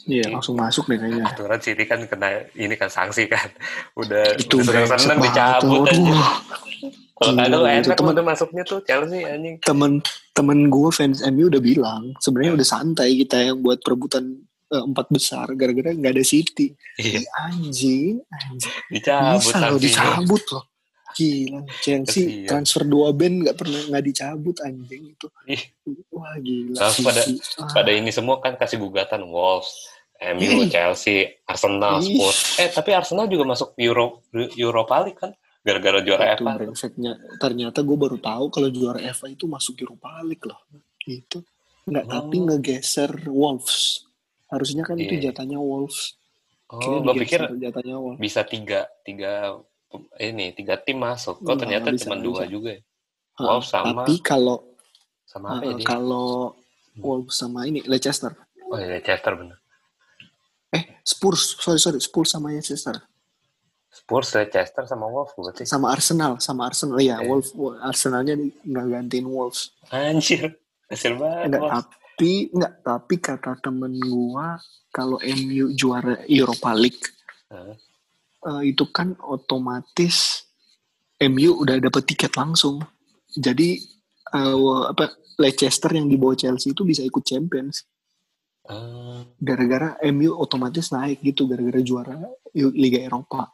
[0.05, 1.25] Iya, langsung masuk deh kayaknya.
[1.25, 3.49] Aturan City kan kena ini kan sanksi kan.
[4.01, 5.99] Udah Itu seneng dicabut aja.
[7.15, 9.55] Kalau itu enak temen- udah masuknya tuh Chelsea anjing.
[9.63, 10.03] temen
[10.35, 14.35] temen gue fans MU udah bilang sebenarnya udah santai kita yang buat perebutan
[14.67, 16.75] eh, empat besar gara-gara nggak ada City.
[16.99, 18.73] Iya, anjing anjing.
[18.91, 20.65] Dicabut bisa loh dicabut loh.
[21.15, 25.27] Gila Chelsea transfer dua band nggak pernah nggak dicabut anjing itu.
[26.11, 26.75] Wah gila.
[26.75, 27.23] Langsung pada-.
[27.55, 29.71] Ah, Pada ini semua kan kasih gugatan Wolves,
[30.15, 30.65] MU.
[30.67, 31.99] Chelsea, Arsenal.
[31.99, 32.57] Spurs.
[32.57, 34.23] Eh tapi Arsenal juga masuk Euro
[34.55, 35.31] Europa League kan?
[35.59, 36.53] Gara-gara juara itu FA.
[36.53, 40.61] brengseknya ternyata gue baru tahu kalau juara FA itu masuk Europa League loh
[41.01, 41.41] gitu
[41.85, 42.11] nggak Oh.
[42.11, 44.05] tapi ngegeser Wolves
[44.45, 45.29] harusnya kan itu Iya.
[45.29, 46.21] jatahnya Wolves
[46.65, 49.57] Oh, Kayaknya gue pikir jatahnya Wolves bisa tiga, tiga
[50.17, 51.37] ini tiga tim masuk.
[51.37, 52.45] Oh Nggak, ternyata bisa, cuma dua bisa.
[52.47, 52.69] juga.
[52.73, 52.81] ya.
[53.37, 54.57] Wolves sama Tapi kalau
[55.25, 56.53] sama apa ya kalau
[56.95, 58.33] Wolves sama ini Leicester.
[58.65, 59.57] Oh iya Leicester bener.
[60.75, 62.99] Eh Spurs, sorry sorry Spurs sama Leicester.
[63.95, 65.63] Spurs, Leicester sama Wolves berarti.
[65.63, 67.23] Sama Arsenal, sama Arsenal ya.
[67.23, 67.31] Eh.
[67.31, 68.35] Wolves Arsenalnya
[68.67, 69.71] nggak gantiin Wolves.
[69.87, 70.59] Anjir,
[70.91, 71.55] hasil banget.
[71.55, 74.59] Enggak tapi enggak tapi kata temen gua
[74.91, 77.07] kalau MU juara Europa League
[77.51, 80.43] eh, itu kan otomatis
[81.23, 82.83] MU udah dapet tiket langsung.
[83.31, 83.79] Jadi
[84.35, 87.87] eh, apa Leicester yang di bawah Chelsea itu bisa ikut Champions.
[88.65, 92.17] Ah, gara-gara MU otomatis naik gitu gara-gara juara
[92.53, 93.53] Liga Eropa.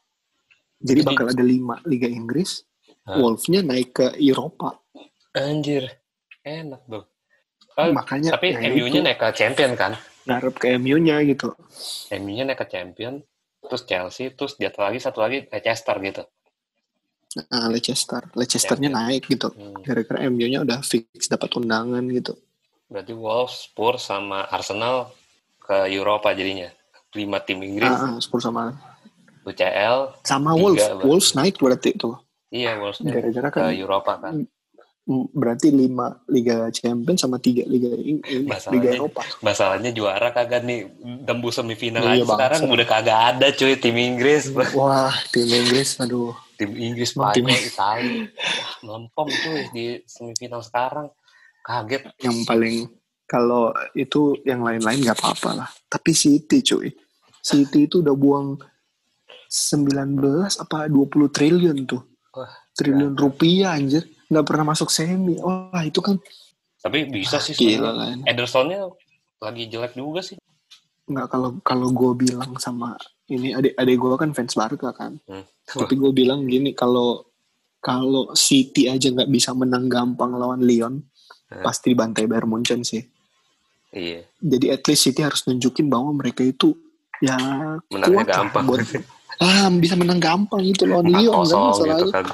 [0.79, 2.63] Jadi Jadi- bakal ada lima Liga Inggris?
[3.01, 4.77] Wolves-nya naik ke Eropa.
[5.31, 5.87] anjir,
[6.43, 7.07] enak dong.
[7.79, 9.95] Oh, Makanya tapi ya MU-nya naik ke champion kan?
[10.27, 11.55] ngarep ke MU-nya gitu.
[12.13, 13.23] MU-nya naik ke champion,
[13.63, 16.23] terus Chelsea, terus di atas lagi satu lagi Leicester gitu.
[17.47, 18.27] Nah, Leicester.
[18.35, 19.49] Leicesternya naik gitu.
[19.55, 19.79] Hmm.
[19.81, 22.35] Gara-gara MU-nya udah fix dapat undangan gitu.
[22.91, 25.15] Berarti Wolves, Spurs sama Arsenal
[25.57, 26.67] ke Eropa jadinya.
[27.11, 28.71] Lima tim Inggris, ah, Spurs sama
[29.41, 30.79] UCL, sama Wolves.
[30.79, 31.03] berarti.
[31.03, 32.15] Wolves naik berarti tuh.
[32.49, 34.43] iya Wolves Gara-gara ke kan Eropa kan.
[35.33, 39.21] berarti lima Liga Champions sama tiga Liga Ing- Ing- Masalahnya- Liga Eropa.
[39.41, 40.87] Masalahnya juara kagak nih
[41.25, 44.51] tembus semifinal Iya, aja sekarang udah kagak ada cuy tim Inggris.
[44.71, 46.31] Wah, tim Inggris aduh.
[46.55, 48.23] tim Inggris, Spanyol, Italia.
[48.29, 51.09] Wah, melempem cuy di semifinal sekarang.
[51.61, 52.01] Kaget.
[52.21, 52.75] Yang paling
[53.29, 55.69] kalau itu yang lain-lain nggak apa-apa lah.
[55.87, 56.91] Tapi City cuy.
[57.41, 58.59] City itu udah buang
[59.51, 60.19] 19
[60.59, 62.03] apa 20 triliun tuh.
[62.31, 64.07] Wah, Triliun rupiah anjir.
[64.31, 65.35] Nggak pernah masuk semi.
[65.39, 66.19] Wah, itu kan
[66.81, 68.17] Tapi bisa sih gila kan.
[68.25, 68.89] Edersonnya
[69.37, 70.41] lagi jelek juga sih.
[71.05, 72.97] Nggak kalau kalau gue bilang sama
[73.29, 75.19] ini adik adik gue kan fans Barca kan.
[75.29, 75.45] Hmm.
[75.67, 77.31] Tapi gue bilang gini kalau
[77.81, 81.01] kalau City aja nggak bisa menang gampang lawan Lyon,
[81.51, 81.63] Hmm.
[81.67, 83.03] pasti dibantai Bayern Munchen sih.
[83.91, 84.23] Iya.
[84.39, 86.71] Jadi at least City harus nunjukin bahwa mereka itu
[87.19, 87.35] ya
[87.91, 88.63] Menangnya kuat lah gampang.
[88.65, 88.79] buat
[89.41, 92.07] ah bisa menang gampang itu lawan Lyon kan 4-0 gitu masalahnya.
[92.09, 92.25] kan.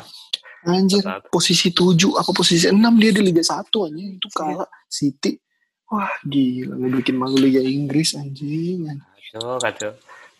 [0.67, 5.39] Anjir, posisi 7 apa posisi 6 dia di Liga 1 anjing itu kalah City.
[5.87, 8.85] Wah, gila ngebikin malu Liga Inggris anjing.
[9.31, 9.91] Kacau, kacau.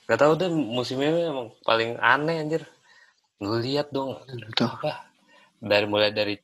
[0.05, 2.61] Gak tau deh musim ini emang paling aneh anjir.
[3.39, 4.19] Lihat dong
[4.53, 4.67] Tuh.
[4.67, 5.07] apa
[5.57, 6.35] dari mulai dari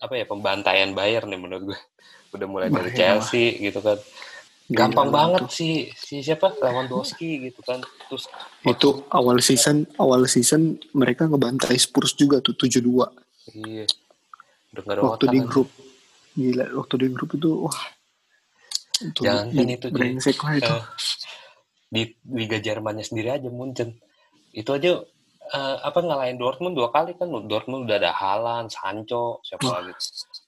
[0.00, 1.80] apa ya pembantaian Bayern nih menurut gue.
[2.34, 3.98] Udah mulai dari Bayern Chelsea gitu kan.
[4.66, 5.50] Gila Gampang banget tuh.
[5.50, 7.82] sih si siapa Lewandowski gitu kan.
[8.06, 8.30] Terus
[8.62, 12.86] Itu awal season awal season mereka ngebantai Spurs juga tuh 7-2
[13.58, 13.82] iya.
[14.70, 15.46] Udah gak ada waktu di kan.
[15.46, 15.68] grup.
[16.30, 17.80] Gila, waktu di grup itu wah.
[19.00, 19.94] Itu Jangan di- itu, Ji.
[19.96, 20.70] brengsek lah itu.
[20.70, 20.82] Eh,
[21.90, 23.98] di Liga Jermannya sendiri aja Munchen.
[24.54, 25.02] Itu aja
[25.50, 29.80] eh, apa ngalahin Dortmund dua kali kan Dortmund udah ada Haaland, Sancho, siapa Wah.
[29.80, 29.92] lagi.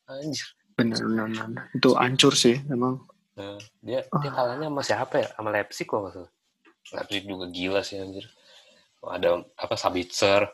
[0.09, 0.49] Anjir.
[0.73, 1.63] Bener, bener, bener.
[1.71, 3.03] Itu hancur sih memang.
[3.33, 4.35] Nah, dia dia Ah.
[4.35, 5.29] kalahnya sama siapa ya?
[5.33, 6.31] Sama Leipzig kok nggak salah.
[6.93, 8.25] Leipzig juga gila sih anjir.
[9.01, 10.47] Ada apa Sabitzer,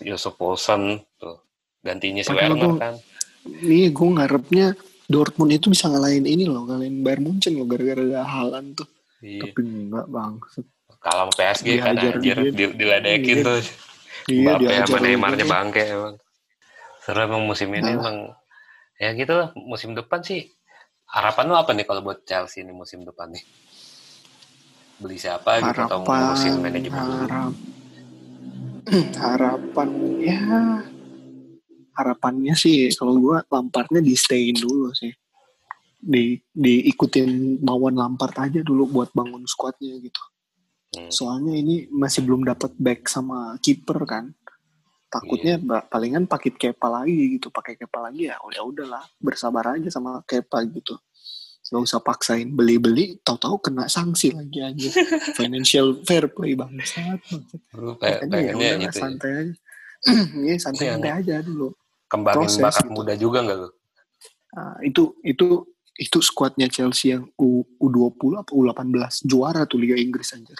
[0.00, 1.40] Yusuf Poulsen tuh.
[1.80, 2.94] Gantinya si Padahal Werner gua- kan.
[3.64, 4.66] Nih gue ngarepnya
[5.06, 8.88] Dortmund itu bisa ngalahin ini loh, ngalahin Bayern Munchen loh gara-gara ada Haaland tuh.
[9.18, 9.40] Iya.
[9.48, 10.34] Tapi enggak bang.
[11.08, 12.20] Kalah sama PSG kan anjir,
[12.52, 13.46] di, diledekin Iya.
[13.48, 13.60] tuh.
[14.28, 16.14] Iya dia sama Neymarnya bangke emang.
[17.00, 17.96] Seru emang musim ini Nah.
[17.96, 18.16] emang
[19.00, 20.52] ya gitu lah musim depan sih.
[21.08, 23.40] Harapan lo apa nih kalau buat Chelsea nih musim depan nih?
[25.00, 27.54] Beli siapa gitu atau Harapan, manajemen harap,
[29.24, 29.88] harapan
[30.20, 30.40] ya
[31.96, 35.10] harapannya sih kalau gue Lampardnya di stayin dulu sih
[35.98, 40.22] di diikutin mauan Lampard aja dulu buat bangun squadnya gitu
[40.88, 41.12] Hmm.
[41.12, 44.32] soalnya ini masih belum dapat back sama kiper kan
[45.06, 45.60] takutnya Iya.
[45.60, 50.24] ba- palingan pakai Kepa lagi gitu pakai Kepa lagi ya ya udahlah bersabar aja sama
[50.24, 50.96] Kepa gitu
[51.68, 54.88] Gak usah paksain beli-beli tahu-tahu kena sanksi lagi aja
[55.36, 56.56] financial fair play
[57.94, 58.92] kayak Makanya ya udahlah gitu ya.
[58.98, 59.54] santai aja
[60.46, 61.68] Iya santai-santai aja dulu
[62.08, 62.94] Kembangin proses bakat gitu.
[62.94, 63.68] muda juga nggak lu?
[64.48, 65.46] Nah, itu itu
[65.98, 70.54] itu skuadnya Chelsea yang U, U20 apa U18 juara tuh Liga Inggris anjir.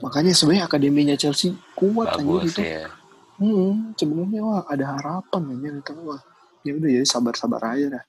[0.00, 2.60] Makanya sebenarnya akademinya Chelsea kuat anjir Bagus itu.
[2.64, 2.88] ya.
[3.36, 6.20] Hmm, sebenarnya wah ada harapan anjir itu wah.
[6.64, 8.04] Ya udah jadi sabar-sabar aja dah.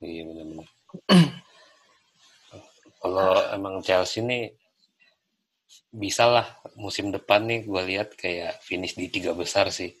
[0.00, 0.68] Iya benar-benar.
[2.98, 4.56] Kalau emang Chelsea nih
[5.92, 6.48] bisa lah
[6.80, 9.92] musim depan nih gue lihat kayak finish di tiga besar sih.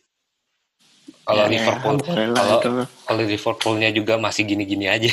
[1.28, 2.68] Kalau Ya, Liverpool, itu.
[3.04, 5.12] kalau Liverpoolnya juga masih gini-gini aja.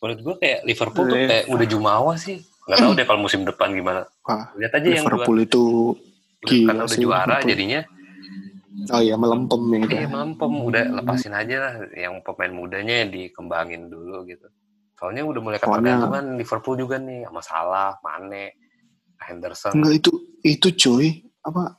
[0.00, 1.28] Menurut gue kayak Liverpool tuh Iya.
[1.28, 2.40] kayak udah jumawa sih.
[2.64, 4.08] Gak tahu deh kalau musim depan gimana.
[4.24, 5.62] Wah, Lihat aja yang Liverpool itu
[6.40, 7.50] karena udah juara Liverpool.
[7.52, 7.80] jadinya
[8.90, 9.80] oh ya melempem ya.
[9.92, 14.48] Iya melempem, udah lepasin aja lah yang pemain mudanya dikembangin dulu gitu.
[14.96, 18.56] Soalnya udah mulai ketergantungan Liverpool juga nih sama Salah, Mane,
[19.20, 19.76] Henderson.
[19.76, 20.10] Enggak itu
[20.40, 21.06] itu cuy
[21.44, 21.76] apa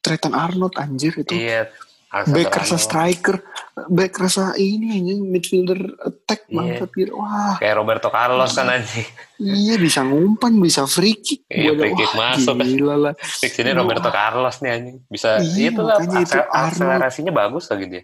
[0.00, 1.34] Tretan Arnold anjir itu.
[1.36, 1.70] Iya,
[2.10, 3.38] Back rasa striker,
[3.86, 6.58] back rasa ini anjing midfielder attack Iya.
[6.82, 7.14] bangsat gitu.
[7.14, 9.06] Wah, Kayak Roberto Carlos kan anjing.
[9.38, 11.46] iya bisa ngumpan, bisa free kick.
[11.46, 12.58] Iya, free kick masuk.
[12.58, 13.14] Gila lah.
[13.14, 14.96] Fix ini Roberto Carlos nih anjing.
[15.06, 16.66] Bisa Iya, itu lah makanya itu aksel- Arnold.
[16.66, 18.02] akselerasinya bagus lagi dia.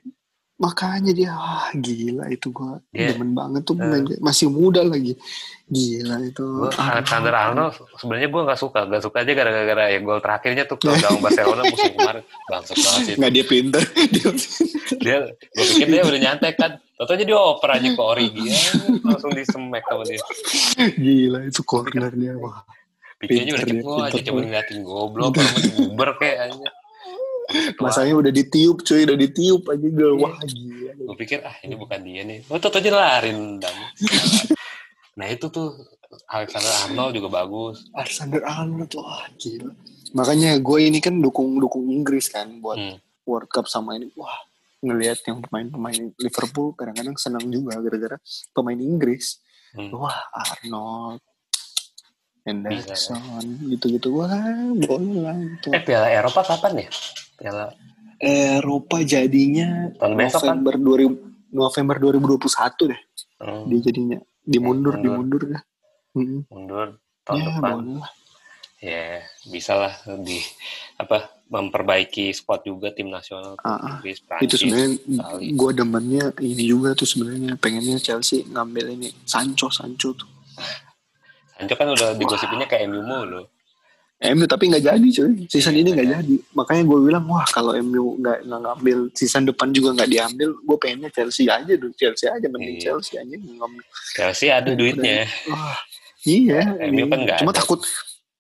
[0.57, 3.13] Makanya dia wah gila itu gua Iya.
[3.13, 4.17] demen banget tuh dia.
[4.25, 5.13] masih muda lagi.
[5.69, 6.41] Gila itu.
[6.43, 10.79] Gua Alexander Arnold sebenarnya gue nggak suka, nggak suka aja gara-gara ya gol terakhirnya tuh
[10.81, 13.15] ke gawang Barcelona musim kemarin bangsat banget sih.
[13.21, 13.83] Nggak dia pinter.
[14.15, 14.29] dia
[14.97, 18.57] Dia, gue pikir dia udah nyantai kan, Tau dia dioper aja ke Origi, ya,
[19.05, 20.23] langsung disemek sama dia.
[20.97, 22.33] gila itu corner dia.
[22.41, 22.65] Wah.
[23.17, 26.69] Pikirnya udah cepu aja, coba ngeliatin goblok, sama dibuber kayak aja.
[27.79, 30.11] Masanya udah ditiup cuy, udah ditiup aja gue.
[30.17, 30.93] Wah gila.
[30.97, 32.39] Gue pikir ah ini bukan dia nih.
[32.49, 33.77] Oh tuh aja lari nendang.
[35.19, 35.77] nah itu tuh
[36.29, 37.87] Alexander Arnold juga bagus.
[37.93, 39.73] Alexander Arnold wah gila.
[40.15, 42.97] Makanya gue ini kan dukung dukung Inggris kan buat Hmm.
[43.27, 44.09] World Cup sama ini.
[44.15, 44.47] Wah
[44.81, 48.17] ngelihat yang pemain-pemain Liverpool kadang-kadang senang juga gara-gara
[48.55, 49.43] pemain Inggris.
[49.75, 49.91] Hmm.
[49.93, 51.21] Wah Arnold.
[52.47, 54.09] Henderson gitu-gitu.
[54.15, 54.31] Wah
[54.79, 55.69] boleh lah itu.
[55.69, 56.89] Eh Piala Eropa kapan ya?
[57.37, 57.65] Piala
[58.17, 60.57] Eropa jadinya Tahun besok kan?
[60.63, 63.01] November 2000 November 2021 deh
[63.39, 65.03] hmm, dia jadinya dimundur Mundur.
[65.03, 65.63] dimundur dah.
[66.13, 66.41] Hmm.
[66.49, 66.89] mundur
[67.23, 67.73] tahun Ya, depan.
[67.75, 68.09] boleh.
[68.77, 69.05] Ya
[69.45, 70.37] bisa lah di
[70.97, 73.99] apa memperbaiki squad juga tim nasional ah.
[73.99, 74.59] Inggris, itu Prancis.
[74.59, 75.47] sebenarnya Itali.
[75.53, 80.29] gue demennya ini juga tuh sebenarnya pengennya Chelsea ngambil ini Sancho Sancho tuh
[81.57, 83.43] Sancho kan udah digosipinnya kayak MU mulu.
[84.17, 87.77] MU tapi nggak jadi cuy season Iya, ini nggak jadi makanya gue bilang wah kalau
[87.77, 92.47] MU nggak ngambil season depan juga nggak diambil gue pengennya Chelsea aja tuh Chelsea aja
[92.47, 92.85] mending Iya.
[92.89, 95.29] Chelsea aja ngambil Chelsea ada duitnya.
[95.47, 95.77] wah
[96.25, 97.61] iya MU kan nggak cuma ada.
[97.61, 97.81] takut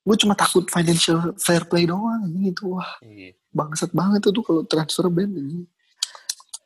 [0.00, 3.36] gue cuma takut financial fair play doang gitu wah Iya.
[3.50, 5.68] bangsat banget tuh kalau transfer ban ini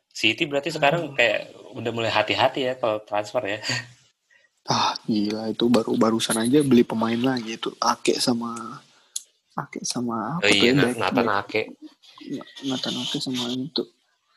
[0.09, 3.59] City berarti sekarang kayak udah mulai hati-hati ya kalau transfer ya.
[4.63, 8.77] Ah gila itu baru barusan aja beli pemain lagi itu Ake sama
[9.53, 11.61] Ake sama apa Oh iya, tuh ya, Nathan Ake.
[12.63, 13.83] Nathan Ake sama itu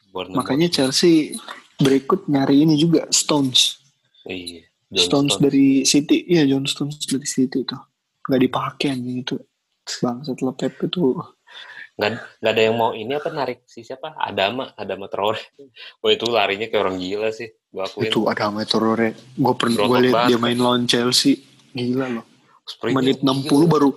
[0.08, 0.37] Bournemouth.
[0.37, 1.37] makanya Chelsea
[1.76, 3.78] berikut nyari ini juga Stones
[4.24, 4.64] Iya.
[4.88, 5.42] John Stones Stones.
[5.42, 7.76] dari City iya John Stones dari City itu
[8.24, 9.37] nggak dipakai anjing itu
[10.00, 11.12] bangsat lah Pep itu
[11.94, 12.10] nggak
[12.40, 15.42] nggak ada yang mau ini apa narik si siapa Adama Adama Traore
[16.00, 19.98] oh itu larinya kayak orang gila sih gua akuin itu ada Meteorore gue pernah gue
[20.06, 21.42] liat dia main lawan Chelsea.
[21.74, 22.24] Gila loh.
[22.62, 23.90] Sprintnya menit 60 baru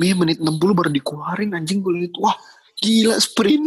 [0.00, 1.82] Iya menit 60 baru dikeluarin anjing.
[1.82, 2.38] Gue liat wah
[2.78, 3.66] gila sprint.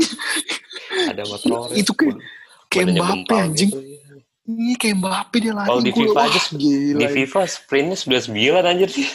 [1.12, 2.16] Adama Traore itu kayak
[2.72, 3.70] kayak Mbappe anjing.
[3.70, 3.80] gitu.
[4.44, 7.00] Iya kayak Mbappe dia lari Kalau di FIFA aja, gila.
[7.00, 8.90] di FIFA sprintnya 99 anjir.
[8.90, 9.08] Sih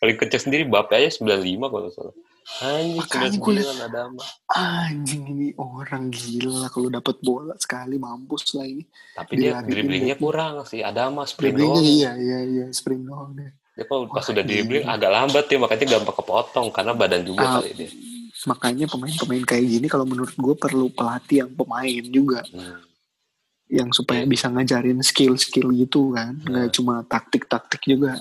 [0.00, 2.14] paling kecil sendiri Mbappe aja 95 kalau salah
[2.60, 8.84] anjir Makanya 99 Adama Anjing ini orang gila kalau dapat bola sekali mampus lah ini.
[9.12, 13.32] tapi dia Dilariin dribblingnya kurang sih Adama sprint Dribblingnya doang iya iya iya sprint doang
[13.32, 13.50] deh.
[13.70, 17.42] dia kalau pas Wah, udah dribbling agak lambat ya makanya gampang kepotong karena badan juga
[17.42, 17.52] Ah.
[17.56, 17.90] kali dia
[18.40, 22.80] Makanya pemain-pemain kayak gini kalau menurut gue perlu pelatih yang pemain juga Hmm.
[23.68, 28.18] yang supaya bisa ngajarin skill-skill gitu kan, nggak cuma taktik-taktik juga.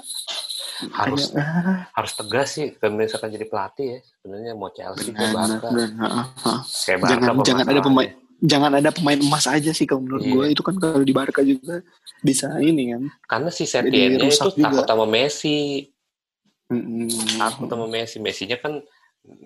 [0.89, 5.67] Harus- ah, harus tegas sih kalau misalkan jadi pelatih ya sebenarnya mau Chelsea ke Barca
[5.67, 5.91] kayak
[6.97, 10.31] Barca Jangan jangan ada pemain jangan ada pemain emas aja sih kalau menurut Iya.
[10.31, 11.83] gue itu kan kalau di Barca juga
[12.19, 13.03] bisa ini kan.
[13.25, 14.63] karena si Setiennya itu juga.
[14.65, 15.83] takut sama Messi
[16.65, 17.09] Mm-mm.
[17.35, 18.79] takut sama Messi Messinya kan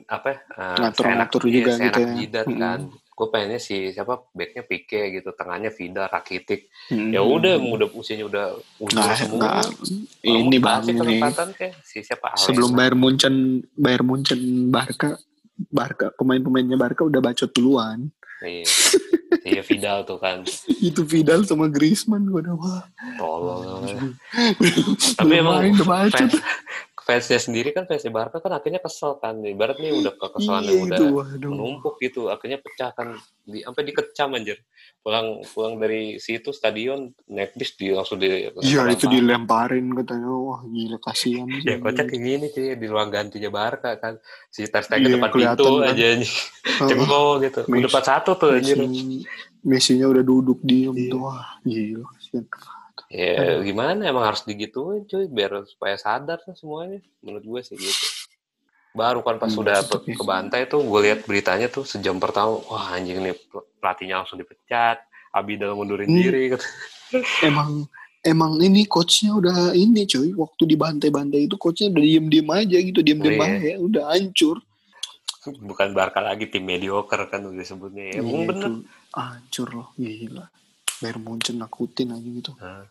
[0.05, 2.13] apa eh, Ngatur-ngatur seenak- juga iya, gitu ya.
[2.15, 2.61] jidat Mm-mm.
[2.61, 2.79] kan
[3.13, 6.69] gue pengennya si siapa backnya Pique gitu tengahnya Vida Rakitic.
[6.89, 7.13] Mm.
[7.13, 8.45] ya udah udah usianya udah
[8.81, 9.61] usia nggak semua.
[9.61, 9.71] Kalau
[10.25, 12.79] ini bang ini kesempatan kayak si siapa sebelum Alena.
[12.81, 13.35] Bayern Munchen
[13.77, 14.41] Bayern Munchen
[14.73, 15.21] Barca
[15.69, 18.09] Barca pemain-pemainnya Barca udah bacot duluan.
[18.43, 18.65] Iya.
[19.43, 20.43] Iya Vidal tuh kan.
[20.89, 22.83] Itu Vidal sama Griezmann gue udah wah.
[23.21, 23.93] Tolong
[25.13, 26.33] tapi emang udah fans,
[27.03, 29.43] fansnya sendiri kan fansnya Barca kan akhirnya kesel kan.
[29.43, 30.99] Ibarat nih udah kekesalan iya udah
[31.51, 34.63] menumpuk gitu akhirnya pecah kan di sampai dikecam anjir.
[35.03, 40.31] Pulang pulang dari situ stadion naik bis di langsung di iya itu di dilemparin katanya.
[40.31, 41.47] Wah gila kasihan.
[41.61, 44.15] Ya kocak kayak gini cuy di ruang gantinya Barca kan.
[44.47, 45.91] Si Ter Stegen Iya, depan pintu kan.
[45.91, 47.59] aja anjing Oh, cengko gitu.
[47.67, 47.91] Messi.
[47.91, 48.79] 4 satu tuh anjir.
[48.79, 49.27] Messi
[49.63, 50.95] Messinya udah duduk diem.
[50.95, 51.11] Iya.
[51.11, 52.43] tuh wah gila kasihan
[53.13, 54.09] ya gimana?
[54.09, 58.05] Emang harus digituin cuy biar supaya sadar kan semuanya menurut gue sih gitu.
[58.93, 62.93] Baru kan pas Hmm, sudah ke bantai tuh gue lihat beritanya tuh sejam pertama wah
[62.93, 63.33] anjing nih
[63.77, 66.17] pelatihnya langsung dipecat Abidal mundurin Hmm.
[66.19, 66.65] diri gitu.
[67.41, 67.85] emang
[68.21, 72.99] emang ini coachnya udah ini cuy waktu di bantai-bantai itu coachnya udah diem-diem aja gitu
[73.01, 73.57] diem-diem Oh, iya.
[73.57, 74.57] aja udah hancur.
[75.43, 78.69] Bukan Barca lagi tim mediocre kan udah disebutnya ya, emang Iya, bener.
[79.11, 80.45] hancur loh gila.
[81.01, 82.53] Bayern Munchen nakutin aja gitu.
[82.55, 82.87] Nah.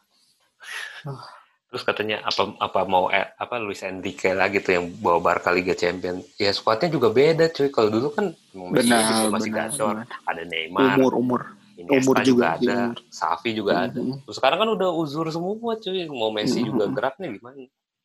[1.04, 1.24] Ah.
[1.72, 5.72] Terus katanya apa apa mau eh, apa Luis Enrique lagi tuh yang bawa Barca Liga
[5.72, 6.20] Champion.
[6.36, 7.72] Ya skuadnya juga beda cuy.
[7.72, 9.94] Kalau dulu kan benar juga masih benar, gacor.
[9.96, 10.06] benar.
[10.28, 11.40] Ada Neymar, umur umur
[11.72, 12.96] Iniesta umur juga, juga, ada, umur.
[13.08, 14.00] Xavi juga ada.
[14.04, 14.14] Mhm.
[14.20, 16.04] Terus sekarang kan udah uzur semua cuy.
[16.06, 16.68] Mau Messi Mhm.
[16.68, 17.56] juga geraknya gimana?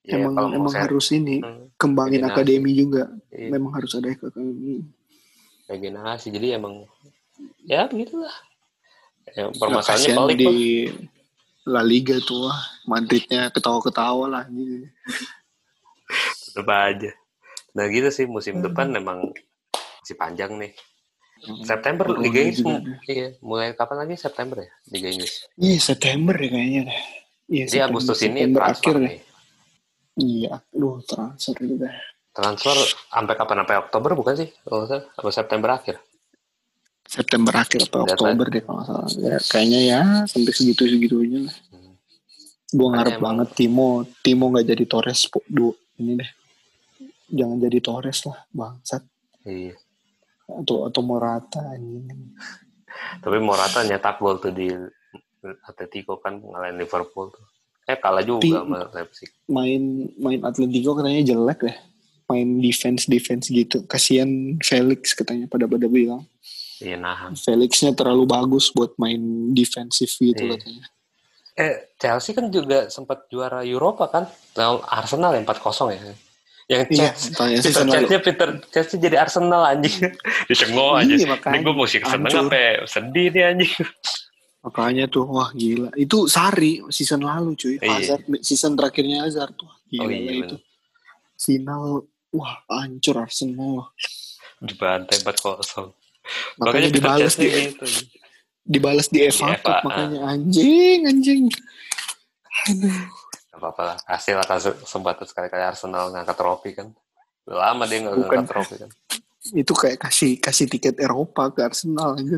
[0.08, 2.39] Ya, emang kalau emang saya- harus ini Hmm, kembangin Regenerasi.
[2.39, 4.80] akademi juga iya, memang harus ada akademi
[5.67, 6.28] regenerasi.
[6.32, 6.88] Jadi emang
[7.67, 8.32] ya begitulah.
[9.28, 10.56] Ya, Nggak, permasalahannya pelik di lah.
[11.68, 14.88] La Liga tuh wah Madridnya ketawa-ketawa lah gitu.
[16.48, 17.12] Tetep aja.
[17.76, 18.66] Nah gitu sih musim Hmm.
[18.66, 19.30] depan memang
[20.02, 20.72] masih panjang nih.
[21.62, 26.34] September Corona Liga Inggris juga iya mulai kapan lagi September ya Liga Inggris Iya September
[26.34, 26.84] ya kayaknya.
[27.46, 29.06] Iya jadi Agustus ini September transfer akhir deh.
[29.06, 29.20] nih
[30.18, 31.94] Iya, aduh transfer dah.
[32.34, 36.02] transfer sampai kapan sampai Oktober bukan sih kalau September akhir
[37.08, 39.08] September akhir atau Oktober deh kalau salah.
[39.15, 41.56] Ya, kayaknya ya sampai segitu segitunya lah.
[41.72, 41.96] Hmm.
[42.67, 43.88] Gue ngarep emang- banget Timo,
[44.20, 46.32] Timo nggak jadi Torres du, ini deh.
[47.28, 49.04] Jangan jadi Torres lah, bangsat.
[49.43, 49.76] iya
[50.48, 52.08] Atau atau Morata anjing.
[53.20, 54.67] tapi Morata nyetak gol tuh di
[55.63, 57.46] Atletico kan ngalahin Liverpool tuh
[57.84, 59.84] eh kalah juga Ti- sama Leipzig Main
[60.20, 61.78] main Atletico katanya jelek deh.
[62.28, 63.88] Main defense defense gitu.
[63.88, 64.28] Kasihan
[64.60, 66.28] Felix katanya pada pada bilang.
[66.80, 69.20] Iya nahan Felixnya terlalu bagus buat main
[69.52, 70.54] defensif gitu Iya.
[70.56, 70.86] katanya.
[71.56, 76.00] eh Chelsea kan juga sempat juara Eropa kan lawan Arsenal yang 4-0 ya
[76.68, 77.92] yang Iya, Peter lalu.
[78.04, 80.12] Chelsea Peter Chelsea jadi Arsenal anjing
[80.48, 81.60] dicengok aja Iya, ini makanya.
[81.60, 82.72] gue mesti seneng apa ya?
[82.86, 83.74] sedih nih anjing
[84.58, 85.96] Makanya tuh wah gila.
[85.96, 87.80] Itu Sari season lalu cuy.
[87.80, 87.88] Iya.
[87.88, 89.72] Hazard season terakhirnya Hazard tuh.
[89.88, 90.56] Gila Oh, iya, itu.
[91.38, 93.96] Final wah hancur Arsenal.
[94.60, 95.88] dibantai 4-0
[96.58, 97.86] Makanya dibalas di gitu
[98.62, 101.44] dibalas di FA Di Cup FA, makanya anjing anjing.
[102.68, 103.00] Aduh.
[103.54, 106.92] Apa-apa lah hasil lah kasus sempat sekali-kali Arsenal ngangkat trofi kan
[107.44, 108.90] lama dia nggak ngangkat trofi kan
[109.48, 112.38] Itu kayak kasih kasih tiket Eropa ke Arsenal aja.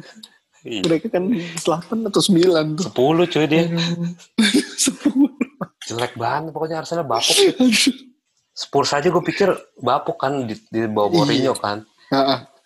[0.61, 0.83] Iya.
[0.83, 2.91] Mereka kan 8 atau 9 tuh.
[2.91, 3.63] 10 cuy dia
[4.85, 5.31] Sepuluh.
[5.87, 7.33] jelek banget pokoknya Arsenal bapuk
[8.51, 9.49] Spurs aja gue pikir
[9.79, 11.17] bapuk kan di, di bawah Iya.
[11.17, 11.77] Mourinho kan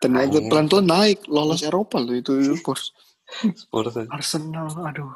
[0.04, 0.48] ternyata Anjing.
[0.48, 2.92] pelan-pelan naik lolos Eropa loh itu Spurs.
[3.56, 3.96] Spurs.
[4.08, 5.16] Arsenal aduh.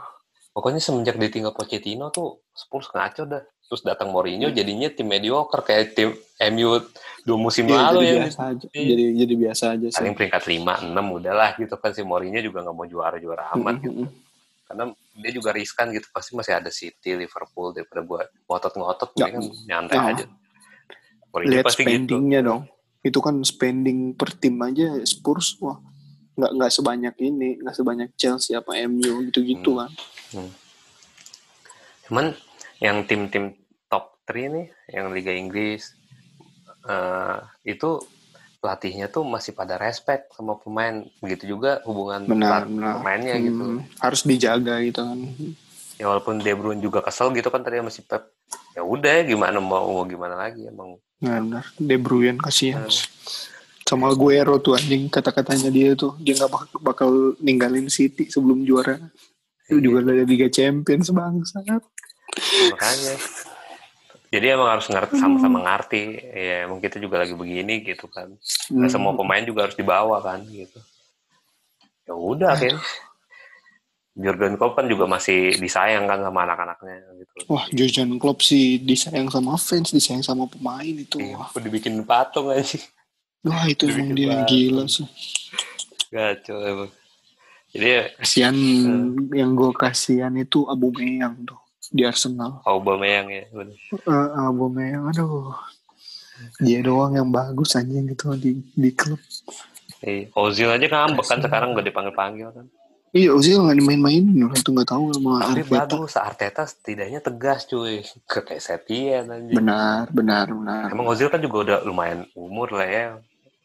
[0.49, 5.91] pokoknya semenjak ditinggal Pochettino tuh Spurs ngaco dah terus datang Mourinho jadinya tim mediocre kayak
[5.91, 6.15] tim
[6.47, 6.79] MU
[7.21, 8.65] dua musim Iya, lalu jadi ya biasa aja.
[8.71, 9.97] Jadi jadi biasa aja sih.
[9.97, 14.01] paling peringkat 5 6 udahlah gitu kan si Mourinho juga nggak mau juara-juara amat gitu.
[14.01, 14.09] Mm-mm.
[14.65, 19.27] karena dia juga riskan gitu pasti masih ada City Liverpool daripada buat ngotot-ngotot Ya.
[19.27, 20.03] kan nyantai Ya.
[20.13, 20.25] aja
[21.27, 22.61] Mourinho Lihat pasti gitu spendingnya dong.
[22.99, 25.77] Itu kan spending per tim aja Spurs wah
[26.33, 29.81] nggak nggak sebanyak ini, nggak sebanyak Chelsea apa MU gitu-gitu Hmm.
[29.83, 29.91] kan.
[32.03, 32.25] cuman
[32.77, 33.51] yang tim-tim
[33.85, 35.91] top 3 nih yang Liga Inggris
[36.83, 37.99] eh, itu
[38.57, 42.93] pelatihnya tuh masih pada respect sama pemain begitu juga hubungan Benar, benar.
[42.95, 45.19] pemainnya gitu Hmm, Harus dijaga gitu kan.
[45.95, 48.36] ya walaupun De Bruyne juga kesel gitu kan tadi sama si Pep
[48.77, 51.65] ya udah gimana mau mau gimana lagi emang Benar, benar.
[51.75, 52.85] De Bruyne kasihan.
[52.85, 52.93] Hmm.
[53.81, 57.09] Sama Guero tuh anjing kata-katanya dia tuh dia nggak bak- bakal
[57.39, 59.01] ninggalin City sebelum juara.
[59.65, 59.81] Itu Iya.
[59.81, 61.57] juga ada Liga Champions bangsa.
[62.69, 63.15] makanya
[64.27, 68.29] jadi emang harus ngerti sama-sama ngerti ya emang kita juga lagi begini gitu kan
[68.69, 70.77] Nggak semua pemain juga harus dibawa kan gitu
[72.03, 72.77] ya udah akhirnya
[74.17, 79.29] Jurgen Klopp kan juga masih disayang kan sama anak-anaknya gitu Wah, Jurgen Klopp sih disayang
[79.29, 81.17] sama fans, disayang sama pemain itu.
[81.17, 82.81] Iya, Wah, udah dibikin patung aja
[83.41, 84.49] Wah, itu emang dia banget.
[84.49, 85.05] gila sih.
[86.07, 86.91] Gacor emang.
[87.69, 89.29] Jadi Kasihan Hmm.
[89.29, 92.59] yang gue kasihan itu Abu Meyang tuh di Arsenal.
[92.63, 93.43] Aubameyang ya.
[93.47, 93.75] bener.
[93.93, 94.09] Eh,
[94.41, 95.53] Abu Meyang, aduh.
[96.57, 99.21] Dia doang yang bagus anjing gitu di di klub.
[99.99, 100.27] Iya.
[100.33, 102.65] Ozil aja ngambek kan sekarang gak dipanggil-panggil kan.
[103.09, 104.51] Iya, Ozil nggak dimain-mainin loh.
[104.51, 105.73] Itu nggak tahu sama Tapi Arteta.
[105.87, 108.03] bagus, Arteta setidaknya tegas cuy.
[108.23, 109.55] Ke kayak Setien anjing.
[109.55, 110.87] Benar, benar, benar.
[110.91, 113.05] Emang Ozil kan juga udah lumayan umur lah ya.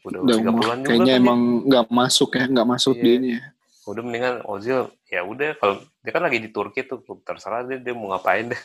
[0.02, 0.60] Udah, Udah tiga umur.
[0.62, 1.20] bulan juga Kayaknya kan dia.
[1.20, 3.02] emang nggak masuk ya, nggak masuk Iya.
[3.02, 3.42] di ini ya.
[3.82, 7.92] Udah mendingan Ozil ya udah kalau dia kan lagi di Turki tuh terserah dia, dia
[7.92, 8.60] mau ngapain deh.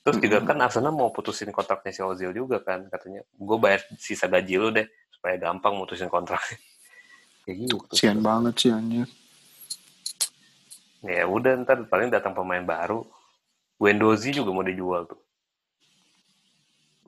[0.00, 3.20] Terus juga kan Arsenal mau putusin kontraknya si Ozil juga kan katanya.
[3.30, 6.56] Gue bayar sisa gaji lu deh supaya gampang mutusin kontraknya.
[7.44, 7.76] Kayak gitu.
[7.86, 9.04] Kasihan banget sih anjir.
[11.00, 13.04] Ya udah ntar paling datang pemain baru.
[13.80, 15.20] Wendozi juga mau dijual tuh.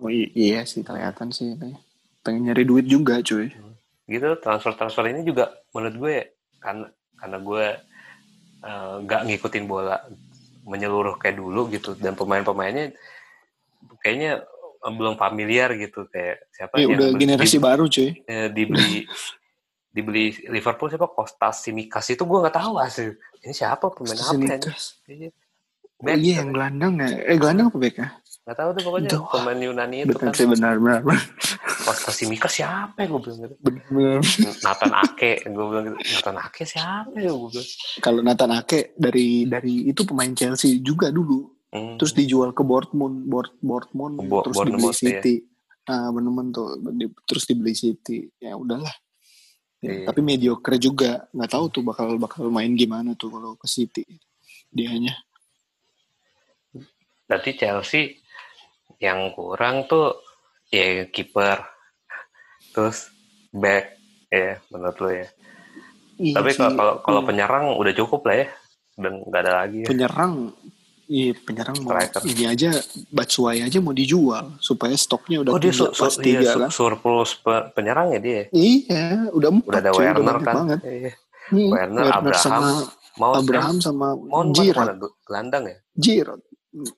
[0.01, 1.53] Oh, iya sih kelihatan sih.
[2.25, 3.53] Pengen nyari duit juga cuy.
[4.09, 6.25] Gitu transfer-transfer ini juga menurut gue ya,
[6.59, 6.87] karena
[7.21, 7.65] karena gue
[8.65, 10.01] eh, nggak ngikutin bola
[10.65, 12.97] menyeluruh kayak dulu gitu dan pemain-pemainnya
[14.01, 14.43] kayaknya
[14.83, 18.09] eh, belum familiar gitu kayak siapa yang udah generasi di- baru cuy.
[18.27, 19.05] eh, dibeli
[19.93, 23.13] dibeli Liverpool siapa Kostas Simikas itu gue nggak tahu asli
[23.45, 24.33] ini siapa pemain apa ya?
[24.33, 24.83] Sinikas.
[25.05, 25.29] Iya.
[26.03, 27.09] Oh, iya yang gelandang ya.
[27.31, 28.09] Eh gelandang apa back ya?
[28.43, 29.23] nggak tahu deh pokoknya Duh.
[29.31, 31.01] pemain Yunani itu Benar kan sih benar benar.
[31.87, 34.19] Kostas Simikas siapa ya gue bilang gitu Benar.
[34.67, 37.69] Nathan Ake gue bilang gitu Nathan Ake siapa ya gue bilang
[38.03, 41.55] Kalau Nathan Ake dari dari itu pemain Chelsea juga dulu.
[41.71, 41.97] Hmm.
[41.97, 44.93] Terus dijual ke Dortmund, Bort, Dortmund, Bo- terus dibeli ya.
[44.93, 45.35] City.
[45.89, 48.29] Nah, bener tuh di- terus dibeli City.
[48.37, 48.93] Ya udahlah.
[49.83, 50.07] Ya, Iya.
[50.07, 51.27] Tapi mediocre juga.
[51.35, 54.07] Nggak tahu tuh bakal bakal main gimana tuh kalau ke City.
[54.71, 55.19] Dianya.
[57.27, 58.23] Berarti Chelsea
[59.03, 60.15] yang kurang tuh
[60.71, 61.59] ya kiper,
[62.71, 63.11] terus
[63.51, 63.99] back
[64.31, 65.27] ya menurut lo ya.
[66.17, 67.29] Iya Tapi kalau kalau Hmm.
[67.29, 68.47] penyerang udah cukup lah ya,
[68.97, 69.79] udah nggak ada lagi.
[69.83, 69.87] ya.
[69.91, 70.33] penyerang
[71.13, 72.21] iya penyerang mau Striker.
[72.25, 72.71] ini aja
[73.09, 76.71] Batshuayi aja mau dijual supaya stoknya udah Oh dia su- pas iya, tiga su- kan
[76.71, 78.43] surplus pe- penyerang ya dia.
[78.51, 80.55] iya udah empat Udah ada cuy, Werner banyak kan.
[80.57, 81.13] banget Iya.
[81.45, 82.69] Hmm, Werner, Abraham, sama
[83.13, 85.77] Mount, Abraham sama Mount Giroud Gelandang ya?
[85.95, 86.41] Giroud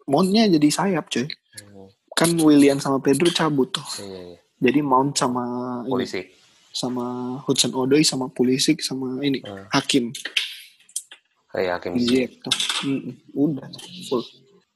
[0.04, 4.38] Mountnya jadi sayap cuy Hmm, kan William sama Pedro cabut tuh Iya, iya.
[4.60, 5.42] jadi Mount sama
[5.80, 6.22] ini, Polisi.
[6.70, 7.04] sama
[7.40, 9.66] Hudson Odoi sama Pulisic sama ini Hmm.
[9.68, 10.14] Hakim
[11.54, 13.70] Kayak Hakim Ziyech tuh Mm-mm, udah
[14.04, 14.26] full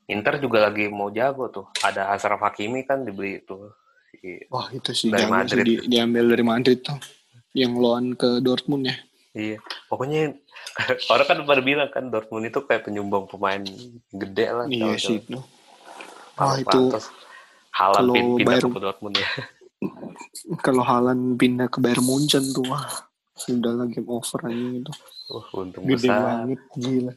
[0.07, 1.69] Inter juga lagi mau jago tuh.
[1.79, 3.69] Ada Ashraf Hakimi kan dibeli tuh.
[4.49, 5.65] Wah itu sih Dari jago sih Madrid.
[5.67, 6.97] di- diambil dari Madrid tuh
[7.53, 8.97] yang loan ke Dortmund ya
[9.31, 9.61] Iya.
[9.85, 10.33] Pokoknya
[11.13, 13.61] orang kan pada bilang kan Dortmund itu kayak penyumbang pemain
[14.09, 14.65] gede lah.
[14.65, 15.37] Iya sih itu.
[16.35, 16.81] Wah itu
[18.09, 19.29] pin- pindah Bayern- ke Dortmund ya.
[20.65, 22.87] kalau Halan pindah ke Bayern Munchen tuh wah
[23.47, 24.93] udah lah game over aja gitu.
[25.31, 26.21] Uh, untung Gede besar.
[26.25, 27.13] banget gila.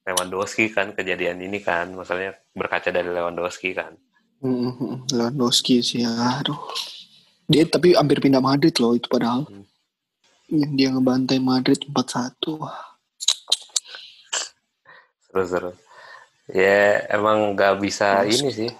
[0.00, 3.94] Lewandowski kan kejadian ini kan, maksudnya berkaca dari Lewandowski kan.
[4.40, 6.56] Mm-mm, Lewandowski sih aduh.
[7.46, 9.46] Dia tapi hampir pindah Madrid loh itu padahal.
[9.46, 9.66] Hmm.
[10.50, 12.58] Yang dia ngebantai Madrid 4-1.
[12.58, 12.78] Wah,
[15.30, 15.72] Seru-seru.
[16.50, 18.70] Ya emang nggak bisa ini sih,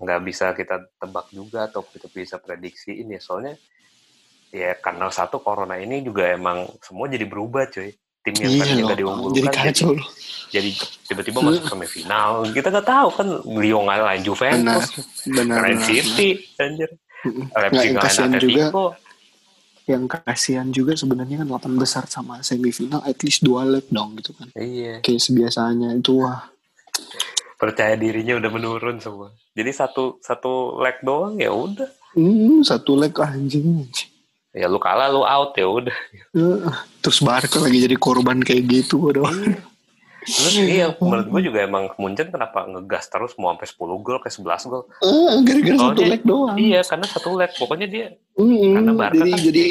[0.00, 3.52] nggak bisa kita tebak juga atau kita bisa prediksi ini soalnya
[4.50, 7.94] ya karena satu corona ini juga emang semua jadi berubah cuy.
[8.20, 10.08] Tim yang Iya tadinya nggak diunggulkan Jadi jadi, kacau loh.
[10.52, 10.70] jadi
[11.08, 12.30] tiba-tiba masuk semifinal.
[12.52, 14.26] Kita nggak tahu kan Lyon ngalahin Benar.
[14.28, 14.84] Juventus,
[15.24, 15.44] Benar.
[15.56, 16.28] ngalahin benar, City,
[16.60, 16.90] anjir.
[17.24, 17.44] Mm-mm.
[17.48, 18.84] Nggak, Leipzig yang ngalahin Atletico.
[19.88, 24.36] yang kasihan juga sebenarnya kan 8 besar sama semifinal at least dua leg dong gitu
[24.36, 24.52] kan.
[24.52, 25.00] Iya.
[25.00, 26.44] Kayak sebiasanya itu wah
[27.56, 29.32] Percaya dirinya udah menurun semua.
[29.52, 31.88] Jadi satu satu leg doang ya udah.
[32.12, 33.84] hmm, satu leg anjing.
[33.84, 34.09] anjing.
[34.50, 35.96] Ya lu kalah lu out ya udah.
[36.32, 36.58] Eh,
[37.00, 39.54] Terus Barca lagi jadi korban kayak gitu doang.
[40.20, 44.28] Terus iya, menurut gue juga emang Munchen kenapa ngegas terus mau sampai 10 gol ke
[44.28, 44.84] 11 gol.
[45.00, 46.56] Eh, gara-gara satu leg doang.
[46.56, 47.50] Iya, karena satu leg.
[47.54, 49.64] Pokoknya dia, Mm, Karena Barca jadi kan- jadi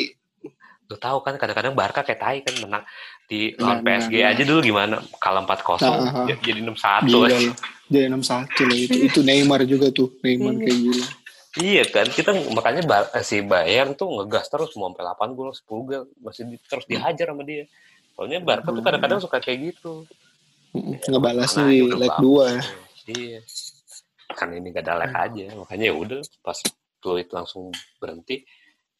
[0.86, 2.84] lu tahu kan kadang-kadang Barca kayak tai kan menang
[3.25, 7.27] di Nah, lawan PSG nah, aja dulu gimana kalah 4-0 Nah, j- jadi 6-1 gila
[7.27, 7.38] aja.
[7.38, 7.55] loh.
[7.86, 8.95] Jadi 6-1 loh itu.
[9.03, 10.09] Itu Neymar juga tuh.
[10.19, 10.61] Neymar Iya.
[10.61, 11.05] kayak gila.
[11.58, 15.82] Iya kan, kita makanya eh, si Bayern tuh ngegas terus mau sampai 8 gol, 10
[15.89, 17.66] gol masih di- terus dihajar sama dia.
[18.14, 20.06] Soalnya Barca tuh kadang-kadang suka kayak gitu.
[20.78, 22.22] Mm, Ngebalasnya Karena di leg bagus.
[22.22, 22.62] 2 ya.
[23.10, 23.39] Iya.
[24.38, 26.60] Kan ini gak ada lag aja, makanya ya udah pas
[27.02, 28.45] fluid langsung berhenti.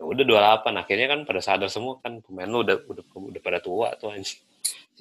[0.02, 3.60] Ya udah 28 akhirnya kan pada sadar semua kan pemain lu udah udah udah pada
[3.62, 4.42] tua tuh anjing.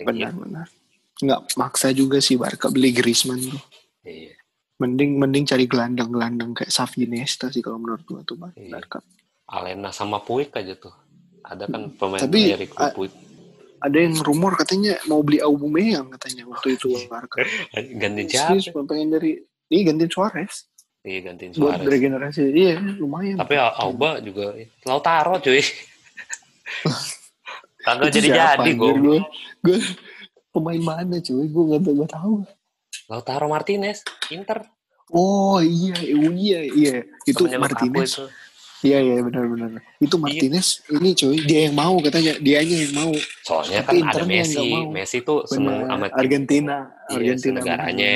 [0.05, 0.43] Benar, gitu.
[0.45, 0.67] benar.
[1.19, 3.63] Nggak maksa juga sih Barca beli Griezmann tuh.
[4.05, 4.37] Iya.
[4.79, 8.79] Mending mending cari gelandang-gelandang kayak Xavi Nesta sih kalau menurut gua tuh Bar- Iya.
[9.49, 10.95] Alena sama Puig aja tuh.
[11.43, 13.13] Ada kan pemain Tapi, dari klub Puig.
[13.79, 17.43] Ada yang rumor katanya mau beli Aubameyang katanya waktu itu Barca.
[18.03, 18.83] Gantiin siapa?
[18.85, 20.65] Pengen dari ini gantiin Suarez
[21.05, 21.87] Iya gantiin buat Suarez.
[21.87, 22.41] regenerasi.
[22.51, 23.39] Iya, lumayan.
[23.39, 24.53] Tapi Alba juga
[24.83, 25.63] Lautaro cuy.
[27.79, 28.93] Kagak Itu jadi jadi gue.
[28.99, 29.19] Gue
[29.63, 29.79] gue
[30.51, 31.47] pemain mana cuy?
[31.47, 32.35] Gue tahu nggak tahu.
[33.09, 34.69] Lautaro Martinez, Inter.
[35.09, 36.95] Oh iya, oh, iya, iya.
[37.25, 38.13] Itu Temennya Martinez.
[38.13, 38.25] itu.
[38.79, 39.81] Iya, iya benar-benar.
[39.99, 43.13] Itu Martinez ini cuy, dia yang mau katanya, dianya yang mau.
[43.43, 44.69] Soalnya Tapi kan ada Messi.
[44.87, 45.91] Messi tuh seneng Benar.
[45.91, 46.77] sama tim Argentina,
[47.09, 48.11] Iya, Argentina negaranya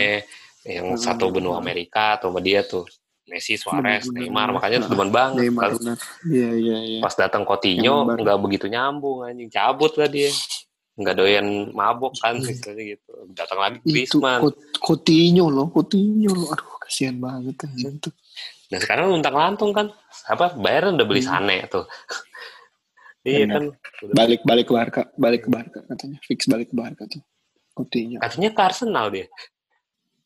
[0.62, 1.00] yang Hmm.
[1.00, 2.84] satu benua Amerika atau sama dia tuh
[3.26, 4.54] Messi, Suarez, Benar, benar, Neymar, benar.
[4.54, 5.40] makanya Nah, demen banget.
[5.40, 5.96] Neymar Pas- benar.
[6.28, 7.00] Iya, iya, iya.
[7.00, 10.28] Pas datang Coutinho nggak begitu nyambung anjing, cabut lah dia.
[10.92, 12.44] Nggak doyan mabok kan Hmm.
[12.44, 13.10] istilahnya gitu.
[13.32, 13.88] Datang lagi Itu
[14.18, 14.40] Griezmann.
[14.76, 16.52] Coutinho loh, Coutinho loh.
[16.52, 18.12] Aduh, kasihan banget anjir tuh.
[18.68, 19.88] Nah sekarang luntang lantung kan
[20.26, 21.32] apa Bayern udah beli Hmm.
[21.40, 21.84] Sane tuh.
[23.24, 23.72] iya kan.
[24.12, 26.18] Balik balik ke Barca, balik ke Barca katanya.
[26.22, 27.22] Fix balik ke Barca tuh.
[27.72, 28.20] Coutinho.
[28.20, 29.26] Katanya ke Arsenal dia.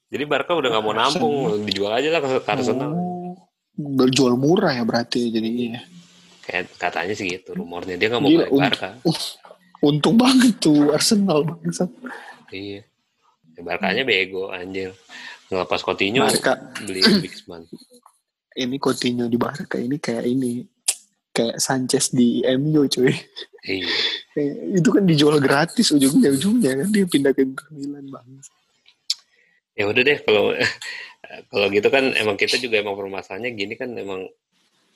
[0.07, 2.91] Jadi Barca udah nggak mau nampung, dijual aja lah ke ke Arsenal.
[2.91, 3.35] Oh,
[3.77, 5.83] berjual murah ya berarti ya.
[6.43, 8.89] Kayak katanya sih gitu rumornya dia nggak mau Gila, balik un- Barca.
[9.81, 11.91] Untung banget tuh Arsenal bangsat.
[12.49, 12.83] Iya.
[13.53, 14.93] Ya, Barkanya bego anjir.
[15.47, 17.63] Ngelepas Coutinho Barca beli Griezmann.
[18.57, 20.65] ini Coutinho di Barca ini kayak ini
[21.31, 23.13] kayak Sanchez di MU cuy.
[23.63, 23.89] Iya.
[24.33, 28.27] Kayak- itu kan dijual gratis ujungnya ujungnya kan dia pindah ke Milan bang.
[29.77, 30.57] Ya udah deh kalau
[31.53, 34.25] kalau gitu kan emang kita juga emang permasalahannya gini kan emang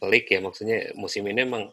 [0.01, 1.69] pelik ya maksudnya musim ini emang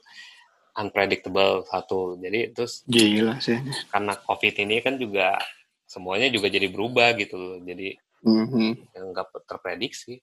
[0.77, 2.15] unpredictable satu.
[2.21, 3.59] Jadi terus Gila sih.
[3.91, 5.37] karena COVID ini kan juga
[5.89, 7.57] semuanya juga jadi berubah gitu loh.
[7.65, 8.91] Jadi Mhm.
[8.95, 10.19] yang nggak terprediksi.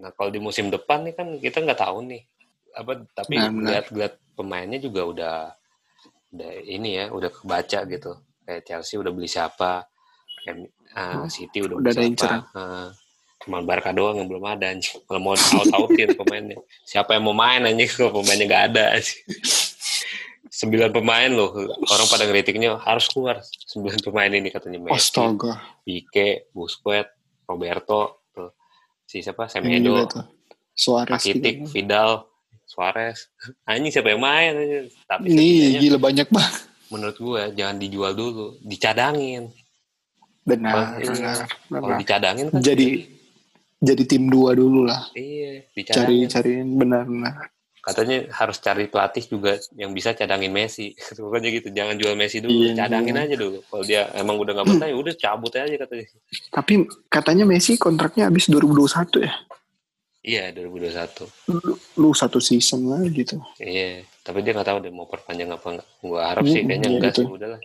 [0.00, 2.22] Nah kalau di musim depan nih kan kita nggak tahu nih
[2.76, 3.82] apa tapi benar.
[3.82, 5.36] lihat-lihat pemainnya juga udah
[6.34, 8.12] udah ini ya udah kebaca gitu
[8.44, 9.84] kayak Chelsea udah beli siapa
[10.48, 12.92] M- Oh, City udah, udah beli siapa
[13.38, 17.62] cuman Barca doang yang belum ada anjing kalau mau out-outin pemainnya siapa yang mau main
[17.62, 19.20] anjing kalau pemainnya nggak ada anjing.
[20.48, 21.52] sembilan pemain loh
[21.84, 25.52] orang pada ngeritiknya harus keluar sembilan pemain ini katanya Messi Astaga.
[25.82, 27.12] Pique, Busquets,
[27.44, 28.50] Roberto, tuh.
[29.04, 30.02] si siapa, Semedo.
[30.72, 31.50] Suarez juga.
[31.68, 32.10] Vidal,
[32.64, 33.28] Suarez.
[33.62, 34.50] Anjing siapa yang main?
[34.52, 34.86] anjing?
[35.04, 35.46] Tapi Ini
[35.78, 36.62] gila banyak banget.
[36.86, 39.52] menurut gue jangan dijual dulu, dicadangin.
[40.42, 41.10] Benar, Iya.
[41.10, 41.98] benar, Kalau benar.
[41.98, 42.86] dicadangin kan Jadi
[43.78, 45.08] jadi tim dua dulu lah.
[45.12, 47.52] iya, Cari cariin benar-benar.
[47.78, 50.90] Katanya harus cari pelatih juga yang bisa cadangin Messi.
[51.14, 53.24] Pokoknya gitu, jangan jual Messi dulu, Iya, cadangin iya.
[53.24, 53.62] aja dulu.
[53.62, 56.06] Kalau dia emang udah nggak betah, ya udah cabut aja katanya.
[56.50, 56.72] Tapi
[57.06, 59.34] katanya Messi kontraknya habis 2021 ya.
[60.26, 61.30] Iya, 2021.
[61.54, 63.38] Lu, lu satu season lah gitu.
[63.62, 65.86] Iya, tapi dia nggak tahu dia mau perpanjang apa enggak.
[66.02, 67.38] Gua harap sih Hmm, kayaknya iya, enggak sih, betul.
[67.38, 67.60] udahlah.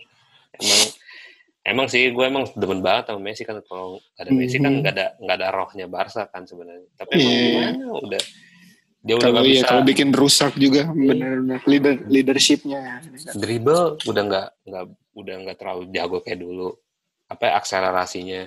[0.52, 0.80] Emang
[1.62, 4.78] emang sih gue emang demen banget sama Messi kan kalau ada Messi kan Mhm.
[4.80, 6.88] nggak ada nggak ada rohnya Barca kan sebenarnya.
[6.94, 7.42] Tapi emang Iya.
[7.44, 8.22] gimana udah
[9.00, 13.02] dia udah Kalau iya bisa kalau bikin rusak juga benar-benar leader leadershipnya.
[13.34, 16.70] dribble udah nggak nggak udah nggak terlalu jago kayak dulu.
[17.26, 18.42] Apa ya, akselerasinya.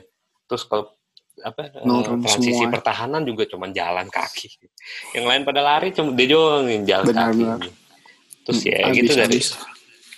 [0.46, 0.94] Terus kalau
[1.38, 2.72] apa eh, Nurun transisi semua.
[2.72, 4.48] pertahanan juga cuma jalan kaki.
[5.18, 7.42] Yang lain pada lari cuma dia doang yang jalan Benar, kaki.
[7.42, 7.60] benar.
[8.46, 9.40] Terus ya Habis, gitu dari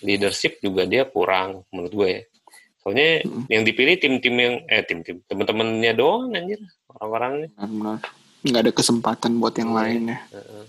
[0.04, 2.22] leadership juga dia kurang menurut gue ya.
[2.88, 3.52] Soalnya Mm.
[3.52, 6.56] yang dipilih tim-tim yang eh tim-tim teman-temannya doang anjir
[6.88, 7.52] orang-orangnya.
[7.60, 8.00] Benar.
[8.40, 9.78] Nggak ada kesempatan buat yang Iya.
[9.78, 10.18] lainnya.
[10.32, 10.64] Heeh.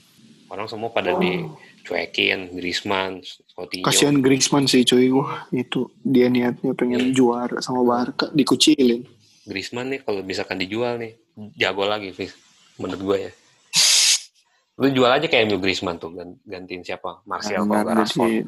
[0.49, 3.23] Orang semua pada dicuekin, Griezmann,
[3.55, 3.87] Coutinho.
[3.87, 5.15] Kasihan Griezmann sih cuy.
[5.15, 7.15] Wah, itu dia niatnya pengen Iya.
[7.15, 9.07] juara sama Barca dikucilin.
[9.47, 11.15] Griezmann nih kalau misalkan dijual nih
[11.55, 12.35] jago lagi Fis.
[12.75, 13.33] menurut gue ya.
[14.77, 17.23] Lu jual aja kayak Emil Griezmann tuh gan- gantiin siapa?
[17.25, 18.43] Martial kalau Benar, Rashford.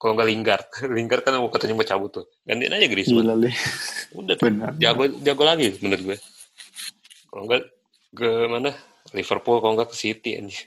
[0.00, 0.66] Kalau nggak Lingard.
[0.96, 2.24] Lingard kan mau katanya mau cabut tuh.
[2.48, 3.24] Gantiin aja Griezmann.
[3.28, 3.50] gila.
[4.16, 4.36] Udah.
[4.40, 4.72] Benar.
[4.80, 6.18] jago jago lagi menurut gue.
[7.28, 7.62] Kalau enggak
[8.10, 8.72] ke mana?
[9.12, 10.64] Liverpool kalau enggak ke City anjir.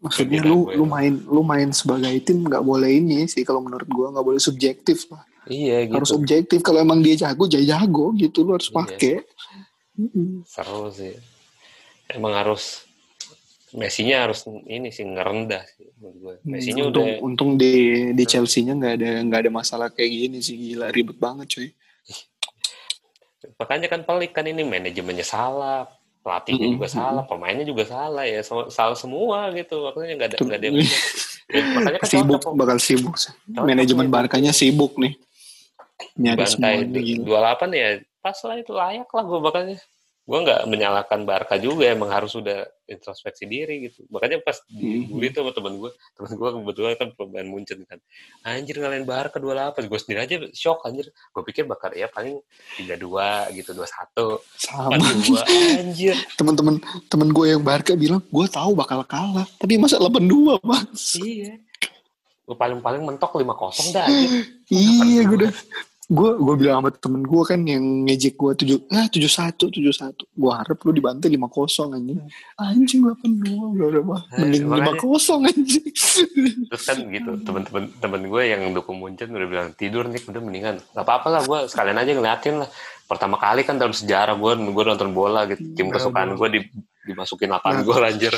[0.00, 0.76] Maksudnya lu gue.
[0.76, 4.40] lu main lu main sebagai tim nggak boleh ini sih kalau menurut gua nggak boleh
[4.40, 5.24] subjektif lah.
[5.44, 5.96] Iya gitu.
[5.96, 8.76] Harus objektif kalau emang dia jago, dia jago gitu lu harus Iya.
[8.80, 9.14] pakai.
[10.44, 11.14] Seru sih.
[12.08, 12.84] Emang harus
[13.74, 16.34] Messi-nya harus ini sih ngerendah sih menurut gue.
[16.46, 17.74] Messi-nya untung udah untung di
[18.14, 21.68] di Chelsea-nya nggak ada nggak ada masalah kayak gini sih gila ribet banget cuy.
[23.60, 25.90] makanya kan pelik kan ini manajemennya salah,
[26.22, 29.90] pelatihnya Mm-mm, juga salah, pemainnya juga salah ya, salah semua gitu.
[29.90, 30.76] Makanya nggak ada nggak ada yang.
[30.78, 33.14] Ya, makanya kan sibuk cocok, bakal sibuk.
[33.50, 34.12] Manajemen nih.
[34.14, 35.18] Barkanya sibuk nih.
[36.14, 37.58] Nyari bantai semuanya gila.
[37.58, 37.88] 28 ya
[38.24, 39.76] pas lah itu layak lah gue makanya
[40.24, 44.08] gue nggak menyalahkan Barca juga emang harus sudah introspeksi diri gitu.
[44.08, 48.00] Makanya pas dibully tuh sama temen gue temen gue kebetulan kan pemain Munchen kan.
[48.40, 51.12] Anjir ngalahin Barca 28 gue sendiri aja shock anjir.
[51.28, 52.40] Gue pikir bakal ya paling
[52.80, 54.96] 32 gitu 21 Sama.
[54.96, 56.16] 42 anjir.
[56.40, 56.74] Temen-temen
[57.12, 60.86] temen gue yang Barca bilang gue tahu bakal kalah tapi masa 82 bang?
[61.20, 61.52] Iya.
[62.48, 64.30] Gue paling-paling mentok 5-0 dah anjir.
[64.72, 65.52] Iya gue udah
[66.04, 69.88] gue gue bilang sama temen gue kan yang ngejek gue tujuh ah tujuh satu tujuh
[69.88, 70.28] satu.
[70.36, 72.20] Gue harap lu dibantai lima kosong anjing.
[72.60, 75.88] Anjing delapan dua udah udah mah mending lima kosong anjing.
[76.68, 80.76] Terus kan gitu temen-temen temen gue yang dukung Munchen udah bilang tidur nih udah mendingan.
[80.92, 82.68] Nggak apa-apa lah gue sekalian aja ngeliatin lah.
[83.08, 85.72] Pertama kali kan dalam sejarah gue gue nonton bola gitu.
[85.72, 86.60] Tim Nah, kesukaan gue di,
[87.08, 87.80] dimasukin 8 Nah.
[87.80, 88.36] gol anjir.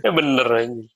[0.00, 0.88] Ya bener anjir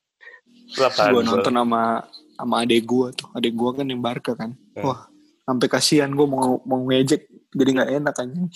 [0.73, 2.01] 8 gue nonton sama
[2.33, 3.29] sama adek gue tuh.
[3.37, 4.57] Adek gue kan yang Barca kan.
[4.73, 4.81] Eh.
[4.81, 5.12] wah
[5.43, 8.47] sampai kasihan gue mau mau ngejek jadi nggak enak anjing.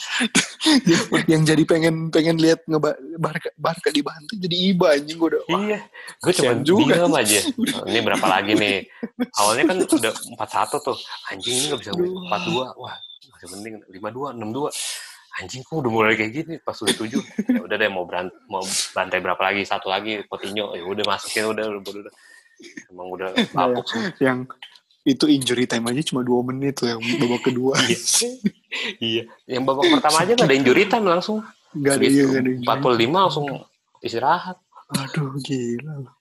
[1.31, 5.61] Yang jadi pengen pengen lihat ngeba Barca Barca dibantu jadi iba anjing gue udah wah,
[5.61, 5.79] iya
[6.17, 6.93] gue cuma juga.
[6.97, 7.39] diam aja.
[7.89, 8.77] Ini berapa lagi nih?
[9.37, 10.97] Awalnya kan udah 41 tuh.
[11.29, 12.25] Anjing ini gak bisa Aduh.
[12.25, 12.95] 42 wah
[13.37, 13.75] masih mending.
[13.93, 16.55] 52 62 anjing kok udah mulai kayak gini?
[16.57, 17.21] Pas udah tujuh.
[17.53, 18.65] Ya udah deh mau berant mau
[18.97, 19.61] bantai berapa lagi?
[19.61, 20.73] Satu lagi Coutinho.
[20.73, 22.13] Ya udah masukin udah udah udah.
[22.89, 24.49] Emang udah lapuk semua yang
[25.07, 27.79] itu injury time aja cuma dua menit tuh yang babak kedua.
[27.79, 27.97] Iya.
[29.07, 29.23] iya.
[29.47, 31.39] Yang babak pertama aja gak ada injury time langsung.
[31.71, 33.07] Nggak ada iya nggak ada injury.
[33.07, 33.45] 45 langsung
[34.03, 34.57] istirahat.
[34.91, 36.11] Aduh gila.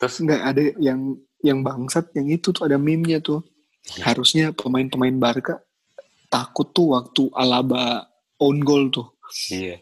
[0.00, 0.14] Terus?
[0.24, 1.00] Nggak ada yang
[1.44, 3.44] yang bangsat yang itu tuh ada meme-nya tuh.
[3.80, 4.12] Iya.
[4.12, 5.56] harusnya pemain-pemain Barca
[6.28, 8.06] takut tuh waktu Alaba
[8.38, 9.08] own goal tuh.
[9.48, 9.80] Iya.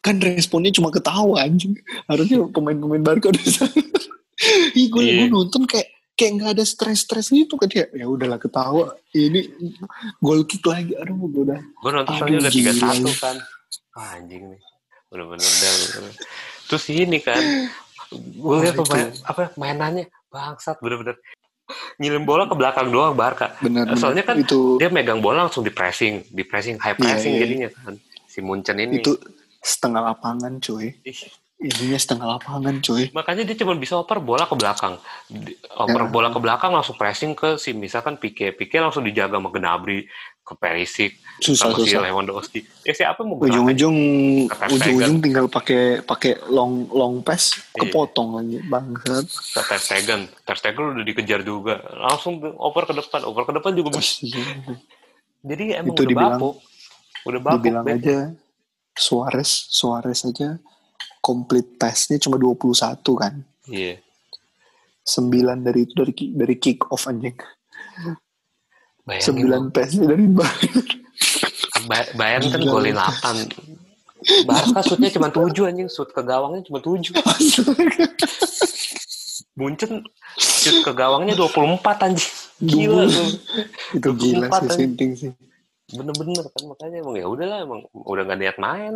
[0.00, 1.76] Kan responnya cuma ketawa anjing.
[2.08, 3.44] Harusnya pemain-pemain Barca udah
[4.76, 5.32] Ih, gue Iya.
[5.32, 7.86] nonton kayak kayak nggak ada stres-stres gitu kan ya.
[7.92, 8.96] Ya udahlah ketawa.
[9.12, 9.52] Ini
[10.18, 10.96] gol kick lagi.
[10.96, 11.60] Aduh, gue udah.
[11.60, 13.36] Gue nonton Aduh, udah tiga satu kan.
[13.92, 14.60] Wah, anjing nih.
[15.12, 15.72] Bener-bener dah.
[15.76, 16.14] bener-bener.
[16.66, 17.38] Terus ini kan,
[18.16, 21.14] gue lihat pemain, apa mainannya bangsat bener-bener.
[21.98, 23.54] Ngirim bola ke belakang doang Barca.
[23.58, 23.98] Benar, benar.
[23.98, 27.40] Soalnya kan itu Dia megang bola langsung di pressing, di pressing high Iya, pressing iya.
[27.42, 27.94] jadinya kan.
[28.26, 29.02] Si Munchen ini.
[29.02, 29.18] itu
[29.62, 30.94] setengah lapangan, coy.
[31.02, 31.20] Ih,
[31.56, 33.08] Ininya setengah lapangan, coy.
[33.10, 35.00] makanya dia cuma bisa oper bola ke belakang.
[35.72, 36.06] Oper Ya.
[36.06, 38.52] bola ke belakang langsung pressing ke si misalkan Pique.
[38.52, 40.04] Pique langsung dijaga sama Gnabry,
[40.38, 42.04] ke Perisic, Susah, sama si susah.
[42.04, 42.60] Lewandowski.
[42.84, 43.40] Ya siapa mau?
[43.40, 43.96] Ujung-ujung
[44.46, 47.88] ujung-ujung tinggal pakai pakai long long pass Iya.
[47.88, 49.24] kepotong lagi bangsat.
[49.26, 50.20] Ke Ter Stegen.
[50.28, 51.80] Ter Stegen udah dikejar juga.
[51.90, 53.24] Langsung oper ke depan.
[53.24, 54.28] Oper ke depan juga bisa.
[55.40, 56.54] Jadi emang Itu udah dibilang- bapuk.
[57.24, 57.56] Udah bapuk.
[57.58, 57.96] Dibilang Ben.
[57.96, 58.16] aja
[58.92, 60.60] Suarez Suarez aja
[61.26, 63.42] complete pass-nya cuma 21 kan.
[63.66, 63.98] Iya.
[65.02, 67.34] 9 dari itu dari dari kick off anjing.
[69.02, 70.86] Bayangin 9 pass-nya dari Bayern.
[71.90, 74.46] Ba- Bayern kan golin 8.
[74.46, 75.90] Barca shootnya cuma 7 anjing.
[75.90, 77.10] Shoot ke gawangnya cuma 7.
[79.58, 80.02] Munchen
[80.38, 82.34] shoot ke gawangnya 24 anjing.
[82.62, 83.24] Gila lu.
[83.98, 85.30] itu gila 24 sih sinting sih.
[85.94, 88.94] Bener-bener kan makanya emang ya udahlah emang udah gak niat main.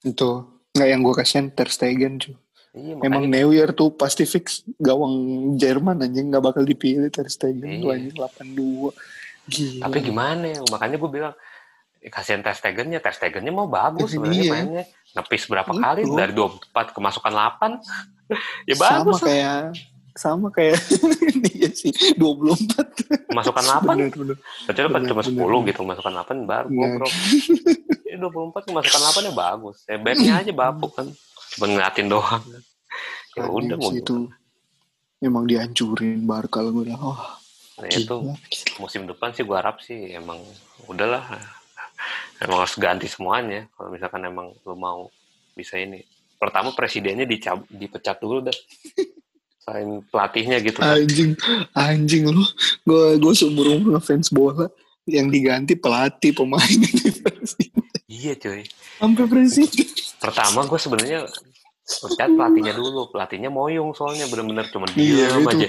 [0.00, 2.38] Itu nggak yang gue kasihan Ter Stegen cuy.
[2.70, 5.14] Iya, Emang makanya Neuer tuh pasti fix gawang
[5.56, 7.96] Jerman anjing nggak bakal dipilih Ter Stegen tuh Iya.
[7.98, 8.94] anjing 82.
[9.48, 9.82] Gila.
[9.82, 10.60] tapi gimana ya?
[10.62, 11.34] Makanya gue bilang
[11.98, 14.14] eh, kasihan Ter Stegennya, Ter Stegennya mau bagus Iya.
[14.14, 14.84] sebenarnya mainnya.
[15.10, 15.80] Ngepis berapa Itu.
[15.80, 17.80] kali dari 24 kemasukan 8.
[18.68, 19.26] ya sama bagus lah.
[19.26, 19.58] kayak
[20.18, 20.76] sama kayak
[21.46, 23.86] dia sih 24 Kemasukan 8.
[23.86, 24.74] bener bener Bener,
[25.06, 25.62] cuma bener.
[25.62, 26.98] 10 gitu kemasukan 8 baru Bener.
[26.98, 27.12] bobrok.
[28.04, 29.76] Ya 24 kemasukan 8 ya bagus.
[29.86, 31.06] Ya backnya aja bapuk kan.
[31.54, 32.42] Cuma ngeliatin doang.
[33.38, 34.26] Ya udah mau itu
[35.22, 37.20] emang dihancurin Barca lah gue udah oh
[37.78, 38.16] Nah, itu
[38.82, 40.42] musim depan sih gua harap sih emang
[40.90, 41.22] udahlah
[42.42, 45.06] emang harus ganti semuanya kalau misalkan emang lu mau
[45.54, 46.02] bisa ini
[46.42, 48.58] pertama presidennya dicab, dipecat dulu dah
[49.68, 51.36] selain pelatihnya gitu kan anjing
[51.76, 52.40] anjing lu.
[52.82, 54.72] Gue gue seumur umur ngefans bola
[55.04, 56.64] yang diganti pelatih pemain
[58.08, 58.64] iya cuy.
[58.96, 59.84] Sampai presiden
[60.16, 61.28] pertama gue sebenarnya
[61.84, 63.12] pecat pelatihnya dulu.
[63.12, 65.48] Pelatihnya moyong soalnya bener-bener cuma Iya, diem itu.
[65.52, 65.68] aja.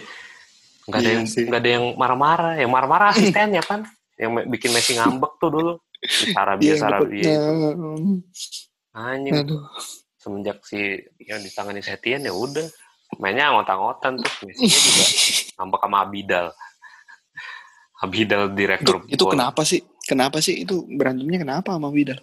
[0.87, 2.53] Nggak ada Iya yang nggak ada yang marah-marah.
[2.55, 3.83] Yang marah-marah asistennya kan
[4.15, 5.73] yang bikin Messi ngambek tuh dulu.
[6.31, 7.39] Sarabia Iya, Sarabia dapetnya.
[8.95, 9.33] anjing.
[9.35, 9.67] Aduh.
[10.15, 10.79] Semenjak si
[11.21, 12.67] yang ditangani Setien ya udah
[13.17, 15.05] mainnya anggot-anggotan tuh Messi juga
[15.57, 16.47] ngambek sama Abidal.
[17.99, 19.33] Abidal itu, direktur itu bola.
[19.33, 19.81] kenapa sih?
[20.05, 20.63] Kenapa sih?
[20.63, 22.21] Itu berantemnya kenapa sama Widal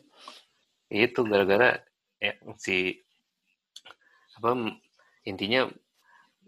[0.90, 1.82] itu gara-gara
[2.22, 2.94] ya, si
[4.38, 4.54] apa
[5.26, 5.66] intinya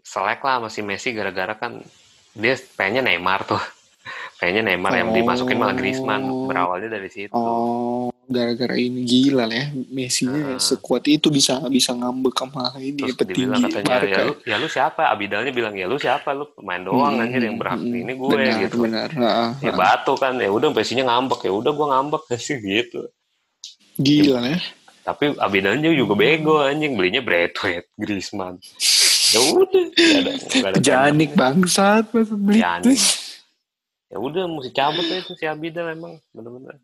[0.05, 1.83] selek lah sama si Messi gara-gara kan
[2.37, 3.59] dia pengennya Neymar tuh
[4.39, 5.15] pengennya Neymar yang Oh.
[5.15, 9.67] dimasukin malah Griezmann berawalnya dari situ Oh, gara-gara ini gila lah ya.
[9.89, 10.57] Messi-nya Ah.
[10.57, 14.07] sekuat itu bisa bisa ngambek sama ini terus petinggi dibilang katanya Barca.
[14.07, 17.41] ya lu, ya lu siapa Abidalnya bilang ya lu siapa lu pemain doang Hmm, anjir
[17.41, 19.77] yang berhak hmm, ini gue benar, gitu Benar, Nah, ya nah.
[19.77, 23.11] batu kan ya udah Messi-nya ngambek ya udah gua ngambek sih gitu
[23.97, 24.59] Gila ya.
[25.01, 28.55] tapi Abidalnya juga bego anjing belinya Braithwaite Griezmann
[29.27, 29.83] ya udah
[30.15, 30.31] ada
[30.63, 32.57] ada Janik bangsat masa beli.
[32.57, 32.97] Janik.
[34.09, 36.77] Ya udah mesti cabut ya itu si Abidal emang bener-bener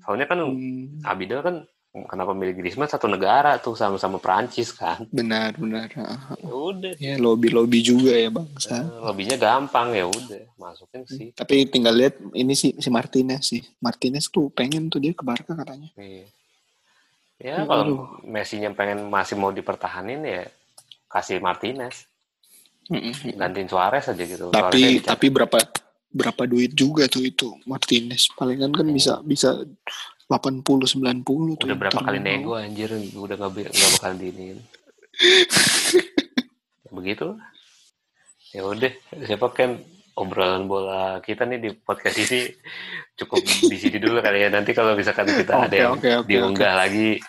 [0.00, 1.56] soalnya kan Hmm, Abidal kan
[2.06, 5.90] kenapa milih Griezmann satu negara tuh sama-sama Perancis kan benar, benar.
[5.90, 8.86] Nah, ya udah Ya lobby-lobby juga ya bangsa.
[9.02, 13.64] lebihnya gampang ya udah masukin sih Tapi tinggal lihat ini si si Martinez sih.
[13.78, 15.90] Martinez tuh pengen tuh dia ke Barca katanya.
[15.94, 16.26] Iya.
[17.38, 17.66] Ya Aduh.
[17.66, 17.84] kalau
[18.22, 20.42] Messi-nya pengen masih mau dipertahanin ya
[21.08, 22.06] kasih Martinez,
[22.86, 23.34] Mm-mm.
[23.34, 24.50] gantiin Suarez aja gitu.
[24.50, 25.56] Tapi tapi berapa
[26.08, 28.32] berapa duit juga tuh itu Martinez.
[28.34, 29.60] Palingan kan bisa bisa
[30.28, 31.24] 80 90
[31.56, 31.64] tuh.
[31.64, 34.58] udah berapa kali nego anjir, udah nggak bi- nggak bakal diinin.
[36.96, 37.26] Begitu.
[38.52, 38.92] Ya udah,
[39.24, 39.76] siapa kan
[40.16, 42.48] obrolan bola kita nih di podcast ini
[43.14, 44.48] cukup di sini dulu kali ya.
[44.48, 47.20] Nanti kalau misalkan kita ada Oke, yang oke, oke, diunggah lagi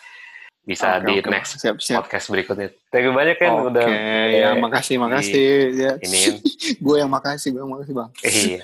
[0.68, 2.05] bisa Oke, di oke, next siap siap.
[2.05, 2.70] podcast berikutnya.
[2.93, 3.88] Thank you banyak kan Oke, udah
[4.30, 5.91] ya makasih makasih ya.
[6.03, 6.38] iniin.
[6.86, 8.10] gue yang makasih, gue yang makasih bang.
[8.22, 8.62] Iya.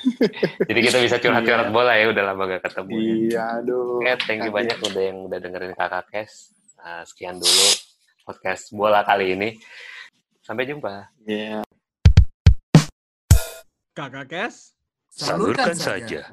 [0.69, 2.93] Jadi kita bisa curhat-curhat bola ya, udah lama gak ketemu.
[2.99, 4.03] Iya, aduh.
[4.03, 6.53] Oke, thank you banyak udah yang udah dengerin Kakak Kes.
[6.77, 7.67] Nah, sekian dulu
[8.21, 9.49] podcast bola kali ini.
[10.45, 11.09] Sampai jumpa.
[11.25, 11.65] Iya.
[13.97, 14.77] Kakak Kes.
[15.09, 16.27] Salurkan saja.